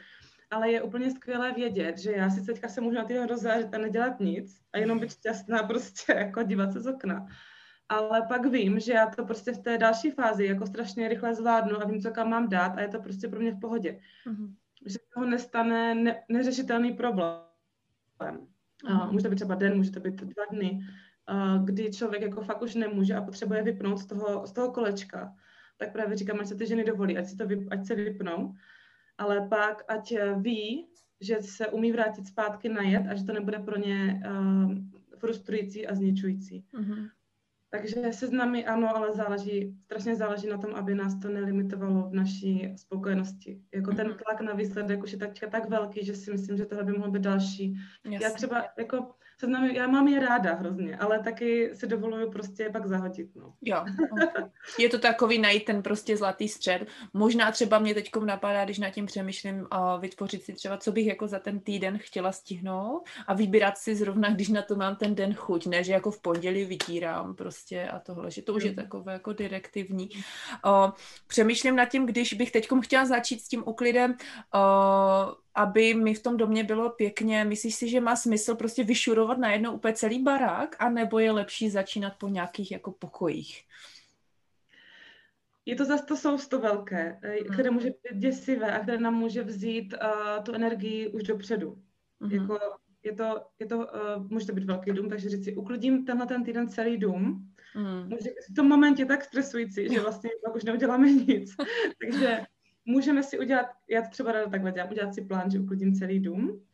Ale 0.51 0.71
je 0.71 0.81
úplně 0.81 1.11
skvělé 1.11 1.51
vědět, 1.51 1.97
že 1.97 2.11
já 2.11 2.29
si 2.29 2.45
teďka 2.45 2.67
se 2.67 2.81
můžu 2.81 2.95
na 2.95 3.03
ty 3.03 3.25
rozzářit 3.25 3.73
a 3.73 3.77
nedělat 3.77 4.19
nic 4.19 4.61
a 4.73 4.77
jenom 4.77 4.99
být 4.99 5.11
šťastná 5.11 5.63
prostě 5.67 6.13
jako 6.13 6.43
dívat 6.43 6.73
se 6.73 6.79
z 6.79 6.87
okna 6.87 7.27
ale 7.89 8.21
pak 8.27 8.45
vím, 8.45 8.79
že 8.79 8.93
já 8.93 9.05
to 9.05 9.25
prostě 9.25 9.51
v 9.51 9.57
té 9.57 9.77
další 9.77 10.11
fázi 10.11 10.45
jako 10.45 10.65
strašně 10.65 11.07
rychle 11.07 11.35
zvládnu 11.35 11.81
a 11.81 11.85
vím, 11.85 12.01
co 12.01 12.11
kam 12.11 12.29
mám 12.29 12.49
dát 12.49 12.77
a 12.77 12.81
je 12.81 12.87
to 12.87 13.01
prostě 13.01 13.27
pro 13.27 13.39
mě 13.39 13.51
v 13.51 13.59
pohodě. 13.59 13.99
Mm-hmm. 14.27 14.53
Že 14.85 14.97
toho 15.13 15.25
nestane 15.25 15.95
ne, 15.95 16.23
neřešitelný 16.29 16.93
problém. 16.93 17.41
Mm-hmm. 18.19 19.05
Uh, 19.05 19.11
může 19.11 19.23
to 19.23 19.29
být 19.29 19.35
třeba 19.35 19.55
den, 19.55 19.77
může 19.77 19.91
to 19.91 19.99
být 19.99 20.15
dva 20.15 20.43
dny, 20.51 20.79
kdy 21.63 21.91
člověk 21.91 22.21
jako 22.21 22.41
fakt 22.41 22.61
už 22.61 22.75
nemůže 22.75 23.15
a 23.15 23.21
potřebuje 23.21 23.63
vypnout 23.63 23.99
z 23.99 24.05
toho, 24.05 24.47
z 24.47 24.51
toho 24.51 24.71
kolečka. 24.71 25.35
Tak 25.77 25.91
právě 25.91 26.17
říkám, 26.17 26.39
ať 26.39 26.47
se 26.47 26.55
ty 26.55 26.67
ženy 26.67 26.83
dovolí, 26.83 27.17
ať, 27.17 27.25
si 27.25 27.35
to 27.35 27.47
vyp, 27.47 27.67
ať 27.71 27.85
se 27.85 27.95
vypnou, 27.95 28.53
ale 29.17 29.47
pak 29.49 29.83
ať 29.87 30.13
ví, 30.37 30.87
že 31.21 31.41
se 31.41 31.67
umí 31.67 31.91
vrátit 31.91 32.27
zpátky 32.27 32.69
na 32.69 32.81
jed 32.81 33.07
a 33.09 33.15
že 33.15 33.23
to 33.23 33.33
nebude 33.33 33.59
pro 33.59 33.77
ně 33.77 34.21
uh, 34.27 34.73
frustrující 35.17 35.87
a 35.87 35.95
zničující. 35.95 36.65
Mm-hmm. 36.73 37.09
Takže 37.71 38.13
seznamy 38.13 38.65
ano, 38.65 38.97
ale 38.97 39.13
záleží, 39.13 39.77
strašně 39.83 40.15
záleží 40.15 40.47
na 40.47 40.57
tom, 40.57 40.75
aby 40.75 40.95
nás 40.95 41.19
to 41.19 41.29
nelimitovalo 41.29 42.09
v 42.09 42.13
naší 42.13 42.73
spokojenosti. 42.75 43.61
Jako 43.73 43.91
ten 43.93 44.07
mhm. 44.07 44.17
tlak 44.17 44.41
na 44.41 44.53
výsledek 44.53 45.03
už 45.03 45.11
je 45.11 45.17
tak, 45.17 45.31
tak 45.51 45.69
velký, 45.69 46.05
že 46.05 46.15
si 46.15 46.31
myslím, 46.31 46.57
že 46.57 46.65
tohle 46.65 46.83
by 46.83 46.91
mohlo 46.91 47.11
být 47.11 47.21
další. 47.21 47.75
Jasně. 48.05 48.25
Já 48.25 48.31
třeba 48.31 48.65
jako 48.77 49.13
seznamy, 49.39 49.75
já 49.75 49.87
mám 49.87 50.07
je 50.07 50.19
ráda 50.19 50.53
hrozně, 50.53 50.97
ale 50.97 51.19
taky 51.19 51.71
si 51.73 51.87
dovoluju 51.87 52.31
prostě 52.31 52.69
pak 52.69 52.87
zahodit. 52.87 53.35
No. 53.35 53.53
Jo, 53.61 53.85
okay. 54.11 54.49
je 54.79 54.89
to 54.89 54.99
takový 54.99 55.39
najít 55.39 55.65
ten 55.65 55.83
prostě 55.83 56.17
zlatý 56.17 56.47
střed. 56.47 56.87
Možná 57.13 57.51
třeba 57.51 57.79
mě 57.79 57.93
teď 57.93 58.11
napadá, 58.25 58.65
když 58.65 58.79
nad 58.79 58.89
tím 58.89 59.05
přemýšlím, 59.05 59.55
uh, 59.55 60.01
vytvořit 60.01 60.43
si 60.43 60.53
třeba, 60.53 60.77
co 60.77 60.91
bych 60.91 61.07
jako 61.07 61.27
za 61.27 61.39
ten 61.39 61.59
týden 61.59 61.97
chtěla 62.01 62.31
stihnout 62.31 63.03
a 63.27 63.33
vybírat 63.33 63.77
si 63.77 63.95
zrovna, 63.95 64.29
když 64.29 64.49
na 64.49 64.61
to 64.61 64.75
mám 64.75 64.95
ten 64.95 65.15
den 65.15 65.33
chuť, 65.33 65.67
ne, 65.67 65.83
že 65.83 65.93
jako 65.93 66.11
v 66.11 66.21
pondělí 66.21 66.65
vytírám 66.65 67.35
prostě 67.35 67.87
a 67.87 67.99
tohle, 67.99 68.31
že 68.31 68.41
to 68.41 68.53
už 68.53 68.63
je 68.63 68.73
takové 68.73 69.13
jako 69.13 69.33
direktivní. 69.33 70.09
Uh, 70.65 70.91
přemýšlím 71.27 71.75
nad 71.75 71.85
tím, 71.85 72.05
když 72.05 72.33
bych 72.33 72.51
teď 72.51 72.69
chtěla 72.81 73.05
začít 73.05 73.41
s 73.41 73.47
tím 73.47 73.63
uklidem, 73.65 74.11
uh, 74.55 75.33
aby 75.55 75.93
mi 75.93 76.13
v 76.13 76.23
tom 76.23 76.37
domě 76.37 76.63
bylo 76.63 76.89
pěkně. 76.89 77.43
Myslíš 77.43 77.75
si, 77.75 77.89
že 77.89 78.01
má 78.01 78.15
smysl 78.15 78.55
prostě 78.55 78.83
vyšurovat 78.83 79.28
najednou 79.37 79.73
úplně 79.73 79.93
celý 79.93 80.23
barák, 80.23 80.75
anebo 80.79 81.19
je 81.19 81.31
lepší 81.31 81.69
začínat 81.69 82.13
po 82.17 82.27
nějakých 82.27 82.71
jako 82.71 82.91
pokojích? 82.91 83.63
Je 85.65 85.75
to 85.75 85.85
zase 85.85 86.05
to 86.05 86.17
sousto 86.17 86.59
velké, 86.59 87.19
eh, 87.21 87.29
hmm. 87.29 87.53
které 87.53 87.71
může 87.71 87.89
být 87.89 88.19
děsivé 88.19 88.71
a 88.71 88.79
které 88.79 88.97
nám 88.97 89.15
může 89.15 89.43
vzít 89.43 89.93
uh, 89.93 90.43
tu 90.43 90.53
energii 90.53 91.07
už 91.07 91.23
dopředu. 91.23 91.81
Hmm. 92.21 92.31
Jako, 92.31 92.59
je 93.03 93.13
to, 93.15 93.41
je 93.59 93.65
to, 93.65 93.77
uh, 93.77 93.85
může 94.29 94.45
to 94.45 94.53
být 94.53 94.63
velký 94.63 94.91
dům, 94.91 95.09
takže 95.09 95.29
říct 95.29 95.45
si, 95.45 95.55
uklidím 95.55 96.05
tenhle 96.05 96.27
ten 96.27 96.43
týden 96.43 96.69
celý 96.69 96.97
dům. 96.97 97.53
Hmm. 97.73 98.09
Může 98.09 98.29
v 98.51 98.55
tom 98.55 98.67
momentě 98.67 99.05
tak 99.05 99.23
stresující, 99.23 99.93
že 99.93 99.99
vlastně 99.99 100.29
pak 100.45 100.55
už 100.55 100.63
neuděláme 100.63 101.11
nic. 101.11 101.55
takže 102.05 102.39
můžeme 102.85 103.23
si 103.23 103.39
udělat, 103.39 103.65
já 103.89 104.01
to 104.01 104.09
třeba 104.09 104.31
ráda 104.31 104.49
takhle 104.49 104.71
dělám, 104.71 104.91
udělat 104.91 105.13
si 105.13 105.21
plán, 105.21 105.51
že 105.51 105.59
uklidím 105.59 105.95
celý 105.95 106.19
dům, 106.19 106.65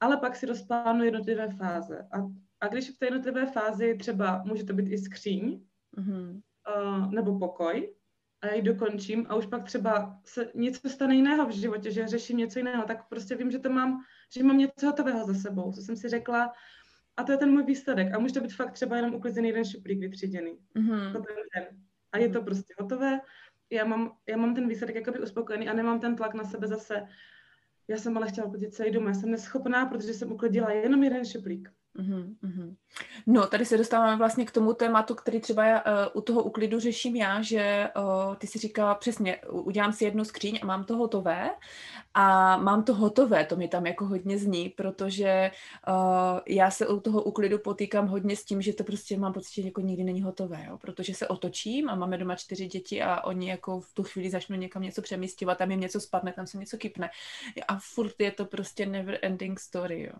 ale 0.00 0.16
pak 0.16 0.36
si 0.36 0.46
rozplánu 0.46 1.04
jednotlivé 1.04 1.48
fáze. 1.48 2.08
A, 2.12 2.18
a 2.60 2.68
když 2.68 2.90
v 2.90 2.98
té 2.98 3.06
jednotlivé 3.06 3.46
fázi 3.46 3.96
třeba 3.98 4.42
může 4.46 4.64
to 4.64 4.72
být 4.72 4.88
i 4.88 4.98
skříň, 4.98 5.62
mm-hmm. 5.98 6.40
uh, 6.76 7.12
nebo 7.12 7.38
pokoj, 7.38 7.94
a 8.40 8.46
já 8.46 8.54
ji 8.54 8.62
dokončím 8.62 9.26
a 9.28 9.34
už 9.34 9.46
pak 9.46 9.64
třeba 9.64 10.20
se 10.24 10.50
něco 10.54 10.88
stane 10.88 11.14
jiného 11.14 11.46
v 11.46 11.50
životě, 11.50 11.90
že 11.90 12.08
řeším 12.08 12.36
něco 12.36 12.58
jiného, 12.58 12.84
tak 12.84 13.08
prostě 13.08 13.36
vím, 13.36 13.50
že 13.50 13.58
to 13.58 13.70
mám, 13.70 14.04
že 14.36 14.42
mám 14.42 14.58
něco 14.58 14.86
hotového 14.86 15.26
za 15.26 15.34
sebou, 15.34 15.72
co 15.72 15.82
jsem 15.82 15.96
si 15.96 16.08
řekla, 16.08 16.52
a 17.16 17.24
to 17.24 17.32
je 17.32 17.38
ten 17.38 17.50
můj 17.50 17.62
výsledek. 17.62 18.14
A 18.14 18.18
může 18.18 18.34
to 18.34 18.40
být 18.40 18.54
fakt 18.54 18.72
třeba 18.72 18.96
jenom 18.96 19.14
uklizený 19.14 19.48
jeden 19.48 19.64
šuplík 19.64 20.00
vytříděný. 20.00 20.58
Mm-hmm. 20.76 21.12
To 21.12 21.18
ten 21.18 21.64
A 22.12 22.18
je 22.18 22.28
to 22.28 22.42
prostě 22.42 22.74
hotové 22.78 23.20
já 23.70 23.84
mám, 23.84 24.16
já 24.28 24.36
mám 24.36 24.54
ten 24.54 24.68
výsledek 24.68 24.96
jakoby 24.96 25.20
uspokojený 25.20 25.68
a 25.68 25.72
nemám 25.72 26.00
ten 26.00 26.16
tlak 26.16 26.34
na 26.34 26.44
sebe 26.44 26.66
zase. 26.66 27.06
Já 27.88 27.96
jsem 27.96 28.16
ale 28.16 28.28
chtěla 28.28 28.46
uklidit 28.46 28.74
celý 28.74 28.90
dům, 28.90 29.06
já 29.06 29.14
jsem 29.14 29.30
neschopná, 29.30 29.86
protože 29.86 30.14
jsem 30.14 30.32
uklidila 30.32 30.70
jenom 30.72 31.02
jeden 31.02 31.24
šuplík. 31.24 31.77
Mm-hmm. 31.98 32.76
No, 33.26 33.46
tady 33.46 33.64
se 33.64 33.78
dostáváme 33.78 34.16
vlastně 34.16 34.44
k 34.44 34.50
tomu 34.50 34.74
tématu, 34.74 35.14
který 35.14 35.40
třeba 35.40 35.64
já, 35.64 35.82
uh, 35.82 35.92
u 36.14 36.20
toho 36.20 36.42
uklidu 36.42 36.80
řeším 36.80 37.16
já, 37.16 37.42
že 37.42 37.90
uh, 37.96 38.34
ty 38.34 38.46
si 38.46 38.58
říkala 38.58 38.94
přesně, 38.94 39.36
udělám 39.50 39.92
si 39.92 40.04
jednu 40.04 40.24
skříň 40.24 40.58
a 40.62 40.66
mám 40.66 40.84
to 40.84 40.96
hotové 40.96 41.50
a 42.14 42.56
mám 42.56 42.84
to 42.84 42.94
hotové, 42.94 43.44
to 43.44 43.56
mi 43.56 43.68
tam 43.68 43.86
jako 43.86 44.06
hodně 44.06 44.38
zní, 44.38 44.68
protože 44.68 45.50
uh, 45.88 46.40
já 46.46 46.70
se 46.70 46.86
u 46.86 47.00
toho 47.00 47.22
uklidu 47.22 47.58
potýkám 47.58 48.06
hodně 48.06 48.36
s 48.36 48.44
tím, 48.44 48.62
že 48.62 48.72
to 48.72 48.84
prostě 48.84 49.18
mám 49.18 49.32
pocit, 49.32 49.54
že 49.54 49.62
jako 49.62 49.80
nikdy 49.80 50.04
není 50.04 50.22
hotové, 50.22 50.64
jo? 50.68 50.78
protože 50.78 51.14
se 51.14 51.28
otočím 51.28 51.90
a 51.90 51.94
máme 51.94 52.18
doma 52.18 52.36
čtyři 52.36 52.66
děti 52.66 53.02
a 53.02 53.24
oni 53.24 53.50
jako 53.50 53.80
v 53.80 53.94
tu 53.94 54.02
chvíli 54.02 54.30
začnou 54.30 54.56
někam 54.56 54.82
něco 54.82 55.02
přemístěvat, 55.02 55.58
tam 55.58 55.70
jim 55.70 55.80
něco 55.80 56.00
spadne, 56.00 56.32
tam 56.32 56.46
se 56.46 56.58
něco 56.58 56.76
kypne 56.76 57.10
a 57.68 57.78
furt 57.94 58.14
je 58.18 58.30
to 58.30 58.44
prostě 58.44 58.86
never 58.86 59.18
ending 59.22 59.60
story, 59.60 60.02
jo. 60.02 60.14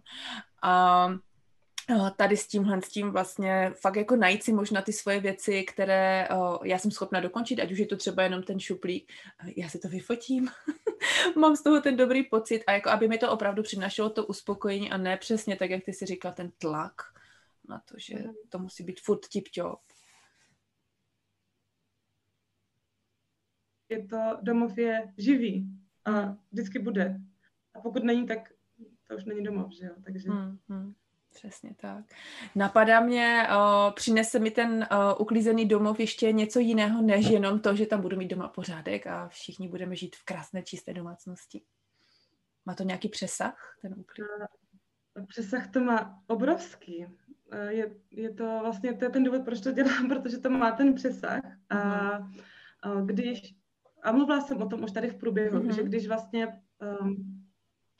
A 0.62 1.08
tady 2.16 2.36
s 2.36 2.46
tímhle, 2.46 2.82
s 2.82 2.88
tím 2.88 3.10
vlastně 3.10 3.72
fakt 3.80 3.96
jako 3.96 4.16
najít 4.16 4.42
si 4.42 4.52
možná 4.52 4.82
ty 4.82 4.92
svoje 4.92 5.20
věci, 5.20 5.64
které 5.64 6.28
uh, 6.28 6.66
já 6.66 6.78
jsem 6.78 6.90
schopna 6.90 7.20
dokončit, 7.20 7.60
ať 7.60 7.72
už 7.72 7.78
je 7.78 7.86
to 7.86 7.96
třeba 7.96 8.22
jenom 8.22 8.42
ten 8.42 8.60
šuplík, 8.60 9.12
já 9.56 9.68
si 9.68 9.78
to 9.78 9.88
vyfotím, 9.88 10.48
mám 11.36 11.56
z 11.56 11.62
toho 11.62 11.80
ten 11.80 11.96
dobrý 11.96 12.22
pocit 12.22 12.64
a 12.66 12.72
jako 12.72 12.90
aby 12.90 13.08
mi 13.08 13.18
to 13.18 13.32
opravdu 13.32 13.62
přinašelo 13.62 14.10
to 14.10 14.26
uspokojení 14.26 14.90
a 14.90 14.96
ne 14.96 15.16
přesně 15.16 15.56
tak, 15.56 15.70
jak 15.70 15.84
ty 15.84 15.92
si 15.92 16.06
říkal, 16.06 16.32
ten 16.32 16.50
tlak 16.58 17.02
na 17.68 17.78
to, 17.78 17.94
že 17.98 18.14
mhm. 18.14 18.34
to 18.48 18.58
musí 18.58 18.84
být 18.84 19.00
furt 19.00 19.20
tip-top. 19.20 19.78
Je 23.88 24.06
to, 24.06 24.38
domov 24.42 24.78
je 24.78 25.12
živý 25.18 25.66
a 26.04 26.36
vždycky 26.52 26.78
bude. 26.78 27.20
A 27.74 27.80
pokud 27.80 28.04
není, 28.04 28.26
tak 28.26 28.52
to 29.08 29.16
už 29.16 29.24
není 29.24 29.42
domov, 29.42 29.72
že 29.72 29.86
jo? 29.86 29.92
Takže... 30.04 30.30
Hmm, 30.30 30.58
hmm. 30.68 30.94
Přesně 31.38 31.74
tak. 31.80 32.04
Napadá 32.54 33.00
mě, 33.00 33.48
uh, 33.50 33.92
přinese 33.94 34.38
mi 34.38 34.50
ten 34.50 34.88
uh, 34.92 35.20
uklízený 35.20 35.68
domov 35.68 36.00
ještě 36.00 36.32
něco 36.32 36.58
jiného, 36.58 37.02
než 37.02 37.26
jenom 37.26 37.60
to, 37.60 37.76
že 37.76 37.86
tam 37.86 38.00
budu 38.00 38.16
mít 38.16 38.28
doma 38.28 38.48
pořádek 38.48 39.06
a 39.06 39.28
všichni 39.28 39.68
budeme 39.68 39.96
žít 39.96 40.16
v 40.16 40.24
krásné, 40.24 40.62
čisté 40.62 40.94
domácnosti. 40.94 41.62
Má 42.66 42.74
to 42.74 42.82
nějaký 42.82 43.08
přesah, 43.08 43.76
ten 43.82 43.92
uklid? 43.98 44.26
Přesah 45.28 45.70
to 45.70 45.80
má 45.80 46.22
obrovský. 46.26 47.06
Je, 47.68 47.90
je 48.10 48.34
to 48.34 48.58
vlastně 48.62 48.94
to 48.94 49.04
je 49.04 49.10
ten 49.10 49.24
důvod, 49.24 49.44
proč 49.44 49.60
to 49.60 49.72
dělám, 49.72 50.08
protože 50.08 50.38
to 50.38 50.50
má 50.50 50.72
ten 50.72 50.94
přesah. 50.94 51.40
A, 51.70 51.78
a 51.78 53.00
když, 53.04 53.54
a 54.02 54.12
mluvila 54.12 54.40
jsem 54.40 54.62
o 54.62 54.68
tom 54.68 54.84
už 54.84 54.92
tady 54.92 55.10
v 55.10 55.18
průběhu, 55.18 55.58
mm-hmm. 55.58 55.74
že 55.74 55.82
když 55.82 56.08
vlastně 56.08 56.46
um, 57.00 57.37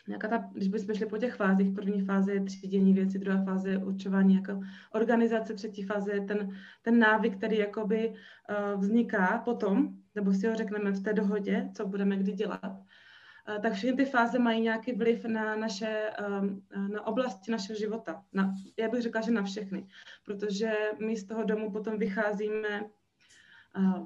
nějaká 0.09 0.29
ta, 0.29 0.49
když 0.53 0.69
bychom 0.69 0.95
šli 0.95 1.07
po 1.07 1.19
těch 1.19 1.35
fázích, 1.35 1.75
první 1.75 2.01
fáze 2.01 2.33
je 2.33 2.45
třídění 2.45 2.93
věcí, 2.93 3.19
druhá 3.19 3.45
fáze 3.45 3.71
je 3.71 3.79
určování 3.79 4.35
jako 4.35 4.61
organizace, 4.93 5.55
třetí 5.55 5.83
fáze 5.83 6.13
je 6.13 6.21
ten, 6.21 6.51
ten 6.83 6.99
návyk, 6.99 7.37
který 7.37 7.59
jakoby 7.59 8.09
uh, 8.09 8.81
vzniká 8.81 9.43
potom, 9.45 9.89
nebo 10.15 10.33
si 10.33 10.47
ho 10.47 10.55
řekneme 10.55 10.91
v 10.91 11.03
té 11.03 11.13
dohodě, 11.13 11.71
co 11.75 11.87
budeme 11.87 12.17
kdy 12.17 12.33
dělat. 12.33 12.73
Uh, 12.73 13.63
tak 13.63 13.73
všechny 13.73 13.97
ty 13.97 14.05
fáze 14.05 14.39
mají 14.39 14.61
nějaký 14.61 14.93
vliv 14.93 15.25
na 15.25 15.57
naše, 15.57 16.11
um, 16.41 16.63
na 16.93 17.07
oblasti 17.07 17.51
našeho 17.51 17.79
života. 17.79 18.25
Na, 18.33 18.55
já 18.77 18.89
bych 18.89 19.03
řekla, 19.03 19.21
že 19.21 19.31
na 19.31 19.43
všechny, 19.43 19.87
protože 20.25 20.73
my 21.07 21.17
z 21.17 21.25
toho 21.25 21.45
domu 21.45 21.73
potom 21.73 21.99
vycházíme 21.99 22.83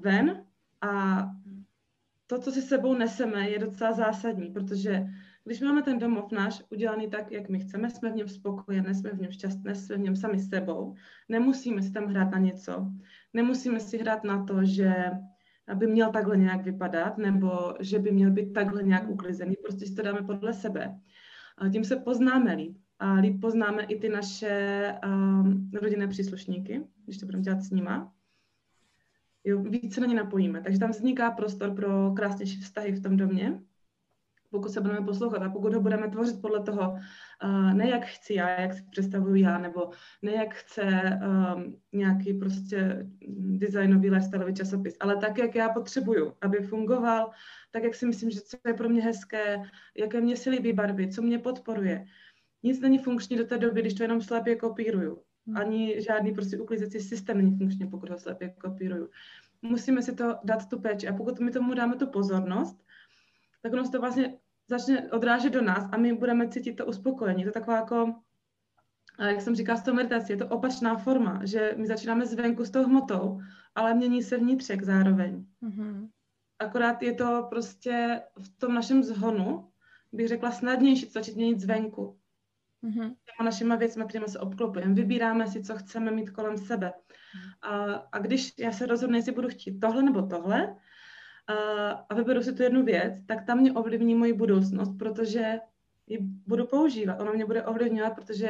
ven 0.01 0.45
a 0.81 1.23
to, 2.27 2.39
co 2.39 2.53
si 2.53 2.63
sebou 2.63 2.95
neseme, 2.95 3.51
je 3.51 3.59
docela 3.59 3.93
zásadní, 3.93 4.51
protože 4.51 5.07
když 5.45 5.61
máme 5.61 5.83
ten 5.83 5.99
domov 5.99 6.33
náš 6.33 6.63
udělaný 6.71 7.11
tak, 7.11 7.33
jak 7.33 7.49
my 7.49 7.61
chceme, 7.61 7.91
jsme 7.91 8.11
v 8.11 8.15
něm 8.15 8.29
spokojené, 8.29 8.95
jsme 8.95 9.11
v 9.11 9.21
něm 9.21 9.31
šťastné, 9.31 9.75
jsme 9.75 9.97
v 9.97 10.01
něm 10.01 10.17
sami 10.17 10.39
sebou, 10.39 10.95
nemusíme 11.29 11.83
si 11.83 11.93
tam 11.93 12.07
hrát 12.07 12.31
na 12.31 12.39
něco, 12.39 12.87
nemusíme 13.33 13.81
si 13.81 13.99
hrát 13.99 14.25
na 14.25 14.45
to, 14.45 14.65
že 14.65 14.95
aby 15.69 15.87
měl 15.87 16.13
takhle 16.13 16.37
nějak 16.37 16.65
vypadat, 16.65 17.19
nebo 17.19 17.75
že 17.81 17.99
by 17.99 18.13
měl 18.13 18.31
být 18.31 18.53
takhle 18.53 18.83
nějak 18.83 19.11
uklizený, 19.11 19.55
prostě 19.63 19.87
si 19.87 19.95
to 19.95 20.03
dáme 20.03 20.23
podle 20.23 20.55
sebe. 20.55 21.01
A 21.59 21.69
tím 21.69 21.85
se 21.85 21.97
poznáme 21.97 22.55
líp. 22.55 22.77
A 22.99 23.15
líp 23.15 23.41
poznáme 23.41 23.83
i 23.83 23.99
ty 23.99 24.09
naše 24.09 24.95
um, 25.07 25.71
rodinné 25.83 26.09
příslušníky, 26.09 26.83
když 27.05 27.19
to 27.19 27.27
budeme 27.27 27.43
dělat 27.43 27.63
s 27.63 27.71
nima. 27.71 28.13
Jo, 29.45 29.63
víc 29.63 29.95
se 29.95 30.01
na 30.01 30.07
ně 30.07 30.15
napojíme. 30.15 30.61
Takže 30.61 30.79
tam 30.79 30.91
vzniká 30.91 31.31
prostor 31.31 31.75
pro 31.75 32.13
krásnější 32.13 32.61
vztahy 32.61 32.93
v 32.93 33.03
tom 33.03 33.17
domě 33.17 33.63
pokud 34.53 34.73
se 34.73 34.81
budeme 34.81 35.07
poslouchat 35.07 35.43
a 35.43 35.51
pokud 35.51 35.75
ho 35.75 35.81
budeme 35.81 36.09
tvořit 36.09 36.43
podle 36.43 36.63
toho, 36.63 36.91
uh, 37.45 37.75
ne 37.75 37.89
jak 37.89 38.05
chci 38.05 38.35
já, 38.35 38.61
jak 38.61 38.73
si 38.73 38.83
představuju 38.91 39.35
já, 39.35 39.59
nebo 39.59 39.91
ne 40.23 40.33
jak 40.33 40.55
chce 40.55 40.83
um, 40.85 41.77
nějaký 41.93 42.35
prostě 42.35 43.07
designový 43.37 44.11
lifestyleový 44.11 44.55
časopis, 44.55 44.97
ale 45.01 45.17
tak, 45.17 45.39
jak 45.39 45.55
já 45.55 45.69
potřebuju, 45.69 46.33
aby 46.41 46.59
fungoval, 46.59 47.31
tak, 47.71 47.83
jak 47.83 47.95
si 47.95 48.07
myslím, 48.07 48.31
že 48.31 48.41
co 48.41 48.57
je 48.67 48.75
pro 48.75 48.89
mě 48.89 49.03
hezké, 49.03 49.63
jaké 49.97 50.21
mě 50.21 50.37
si 50.37 50.51
líbí 50.51 50.73
barvy, 50.73 51.09
co 51.09 51.23
mě 51.23 51.39
podporuje. 51.39 52.05
Nic 52.63 52.81
není 52.81 52.99
funkční 52.99 53.37
do 53.37 53.45
té 53.45 53.59
doby, 53.59 53.81
když 53.81 53.95
to 53.95 54.03
jenom 54.03 54.21
slepě 54.21 54.57
kopíruju. 54.57 55.23
Hmm. 55.47 55.57
Ani 55.57 56.03
žádný 56.03 56.33
prostě 56.33 56.59
uklízecí 56.59 57.01
systém 57.01 57.37
není 57.37 57.59
funkční, 57.59 57.91
pokud 57.91 58.11
ho 58.11 58.19
slepě 58.19 58.49
kopíruju. 58.49 59.09
Musíme 59.63 60.03
si 60.03 60.15
to 60.15 60.37
dát 60.45 60.69
tu 60.69 60.81
péči 60.81 61.09
a 61.09 61.13
pokud 61.13 61.41
my 61.41 61.51
tomu 61.51 61.75
dáme 61.75 61.97
tu 61.97 62.07
pozornost, 62.07 62.83
tak 63.63 63.73
ono 63.73 63.85
se 63.85 63.91
to 63.91 64.01
vlastně 64.01 64.39
začne 64.73 65.11
odrážet 65.11 65.53
do 65.53 65.63
nás 65.63 65.89
a 65.93 65.97
my 65.97 66.13
budeme 66.13 66.49
cítit 66.49 66.73
to 66.73 66.87
uspokojení. 66.87 67.43
To 67.43 67.49
je 67.49 67.53
taková 67.53 67.77
jako, 67.77 68.15
jak 69.29 69.41
jsem 69.41 69.55
říkala, 69.55 69.79
s 69.79 69.83
tou 69.83 69.95
meditací, 69.95 70.33
je 70.33 70.37
to 70.37 70.49
opačná 70.49 70.97
forma, 70.97 71.41
že 71.45 71.75
my 71.77 71.87
začínáme 71.87 72.27
zvenku 72.27 72.65
s 72.65 72.71
tou 72.71 72.85
hmotou, 72.85 73.41
ale 73.75 73.95
mění 73.95 74.23
se 74.23 74.39
vnitřek 74.39 74.83
zároveň. 74.83 75.45
Mm-hmm. 75.63 76.09
Akorát 76.59 77.03
je 77.03 77.15
to 77.15 77.47
prostě 77.51 78.23
v 78.39 78.49
tom 78.59 78.75
našem 78.75 79.03
zhonu, 79.03 79.69
bych 80.13 80.29
řekla, 80.29 80.51
snadnější 80.51 81.07
to 81.07 81.13
začít 81.13 81.37
měnit 81.37 81.61
zvenku. 81.61 82.19
Mm-hmm. 82.85 83.15
Těma 83.25 83.45
našima 83.45 83.77
věcmi, 83.77 84.05
kterými 84.05 84.29
se 84.29 84.39
obklopujeme. 84.39 84.95
Vybíráme 84.95 85.47
si, 85.47 85.63
co 85.63 85.77
chceme 85.77 86.11
mít 86.11 86.31
kolem 86.31 86.59
sebe. 86.59 86.93
A, 87.63 87.95
a 88.13 88.19
když 88.19 88.55
já 88.59 88.73
se 88.73 88.87
rozhodnu, 88.87 89.17
jestli 89.17 89.33
budu 89.33 89.49
chtít 89.49 89.81
tohle 89.81 90.03
nebo 90.03 90.23
tohle, 90.23 90.77
a 92.09 92.15
vyberu 92.15 92.43
si 92.43 92.53
tu 92.53 92.63
jednu 92.63 92.85
věc, 92.85 93.15
tak 93.27 93.47
tam 93.47 93.59
mě 93.59 93.73
ovlivní 93.73 94.15
moji 94.15 94.33
budoucnost, 94.33 94.99
protože 94.99 95.61
ji 96.07 96.19
budu 96.47 96.67
používat. 96.67 97.21
Ona 97.21 97.33
mě 97.33 97.45
bude 97.45 97.63
ovlivňovat, 97.63 98.15
protože 98.15 98.49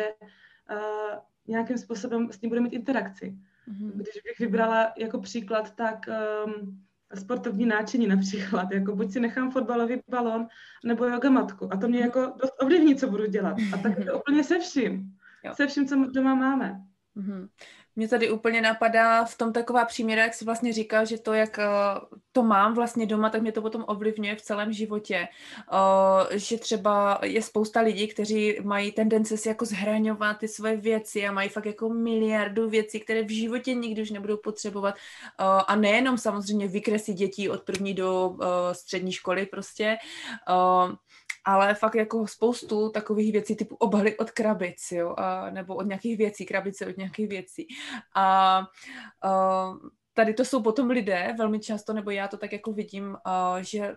uh, 0.71 1.19
nějakým 1.47 1.79
způsobem 1.79 2.33
s 2.33 2.41
ní 2.41 2.49
bude 2.49 2.61
mít 2.61 2.73
interakci. 2.73 3.37
Mm-hmm. 3.69 3.91
Když 3.95 4.15
bych 4.25 4.39
vybrala 4.39 4.93
jako 4.99 5.21
příklad, 5.21 5.75
tak 5.75 5.99
um, 6.47 6.83
sportovní 7.15 7.67
náčiní 7.67 8.07
například, 8.07 8.73
jako 8.73 8.97
buď 8.97 9.13
si 9.13 9.21
nechám 9.21 9.51
fotbalový 9.51 10.01
balon 10.09 10.47
nebo 10.85 11.05
jogamatku 11.05 11.73
a 11.73 11.77
to 11.77 11.89
mě 11.89 12.01
jako 12.01 12.21
dost 12.21 12.55
ovlivní, 12.61 12.97
co 12.97 13.11
budu 13.11 13.27
dělat. 13.27 13.57
A 13.75 13.77
tak 13.77 14.05
to 14.05 14.19
úplně 14.19 14.45
se 14.45 14.59
vším. 14.59 15.17
Jo. 15.45 15.55
Se 15.55 15.67
vším, 15.67 15.87
co 15.87 16.05
doma 16.15 16.35
máme. 16.35 16.81
Mm-hmm. 17.17 17.49
Mě 17.97 18.09
tady 18.09 18.31
úplně 18.31 18.61
napadá 18.61 19.25
v 19.25 19.37
tom 19.37 19.53
taková 19.53 19.85
příměra, 19.85 20.23
jak 20.23 20.35
si 20.35 20.45
vlastně 20.45 20.73
říkal, 20.73 21.07
že 21.07 21.19
to, 21.19 21.33
jak 21.33 21.59
eh, 21.59 21.65
to 22.33 22.43
mám 22.43 22.75
vlastně 22.75 23.07
doma, 23.07 23.31
tak 23.31 23.43
mě 23.43 23.53
to 23.53 23.63
potom 23.63 23.85
ovlivňuje 23.87 24.37
v 24.37 24.43
celém 24.43 24.73
životě. 24.73 25.29
Eh, 25.73 26.39
že 26.39 26.59
třeba 26.59 27.21
je 27.23 27.43
spousta 27.43 27.81
lidí, 27.81 28.09
kteří 28.09 28.59
mají 28.63 28.93
tendence 28.93 29.37
si 29.37 29.49
jako 29.49 29.65
zhraňovat 29.65 30.39
ty 30.39 30.49
své 30.49 30.77
věci 30.77 31.27
a 31.27 31.33
mají 31.33 31.49
fakt 31.49 31.67
jako 31.67 31.89
miliardu 31.89 32.69
věcí, 32.69 33.01
které 33.01 33.23
v 33.23 33.31
životě 33.31 33.75
nikdy 33.75 34.03
už 34.03 34.11
nebudou 34.11 34.37
potřebovat. 34.37 34.95
Eh, 34.95 35.45
a 35.67 35.77
nejenom 35.77 36.19
samozřejmě 36.19 36.69
vykresy 36.69 37.15
dětí 37.15 37.49
od 37.49 37.63
první 37.63 37.95
do 37.95 38.37
střední 38.73 39.13
školy 39.13 39.47
prostě, 39.47 39.97
ale 41.45 41.75
fakt 41.75 41.95
jako 41.95 42.27
spoustu 42.27 42.91
takových 42.91 43.33
věcí 43.33 43.57
typu 43.57 43.75
obaly 43.75 44.17
od 44.17 44.31
krabic, 44.31 44.93
jo, 44.93 45.15
a, 45.19 45.51
nebo 45.51 45.75
od 45.75 45.87
nějakých 45.87 46.17
věcí, 46.17 46.47
krabice 46.47 46.87
od 46.87 46.97
nějakých 46.97 47.29
věcí. 47.29 47.67
A, 48.15 48.59
a 49.23 49.73
tady 50.15 50.35
to 50.35 50.45
jsou 50.45 50.63
potom 50.63 50.91
lidé 50.91 51.35
velmi 51.39 51.61
často, 51.61 51.93
nebo 51.93 52.11
já 52.11 52.29
to 52.29 52.37
tak 52.37 52.53
jako 52.53 52.73
vidím, 52.73 53.17
a, 53.25 53.63
že 53.63 53.95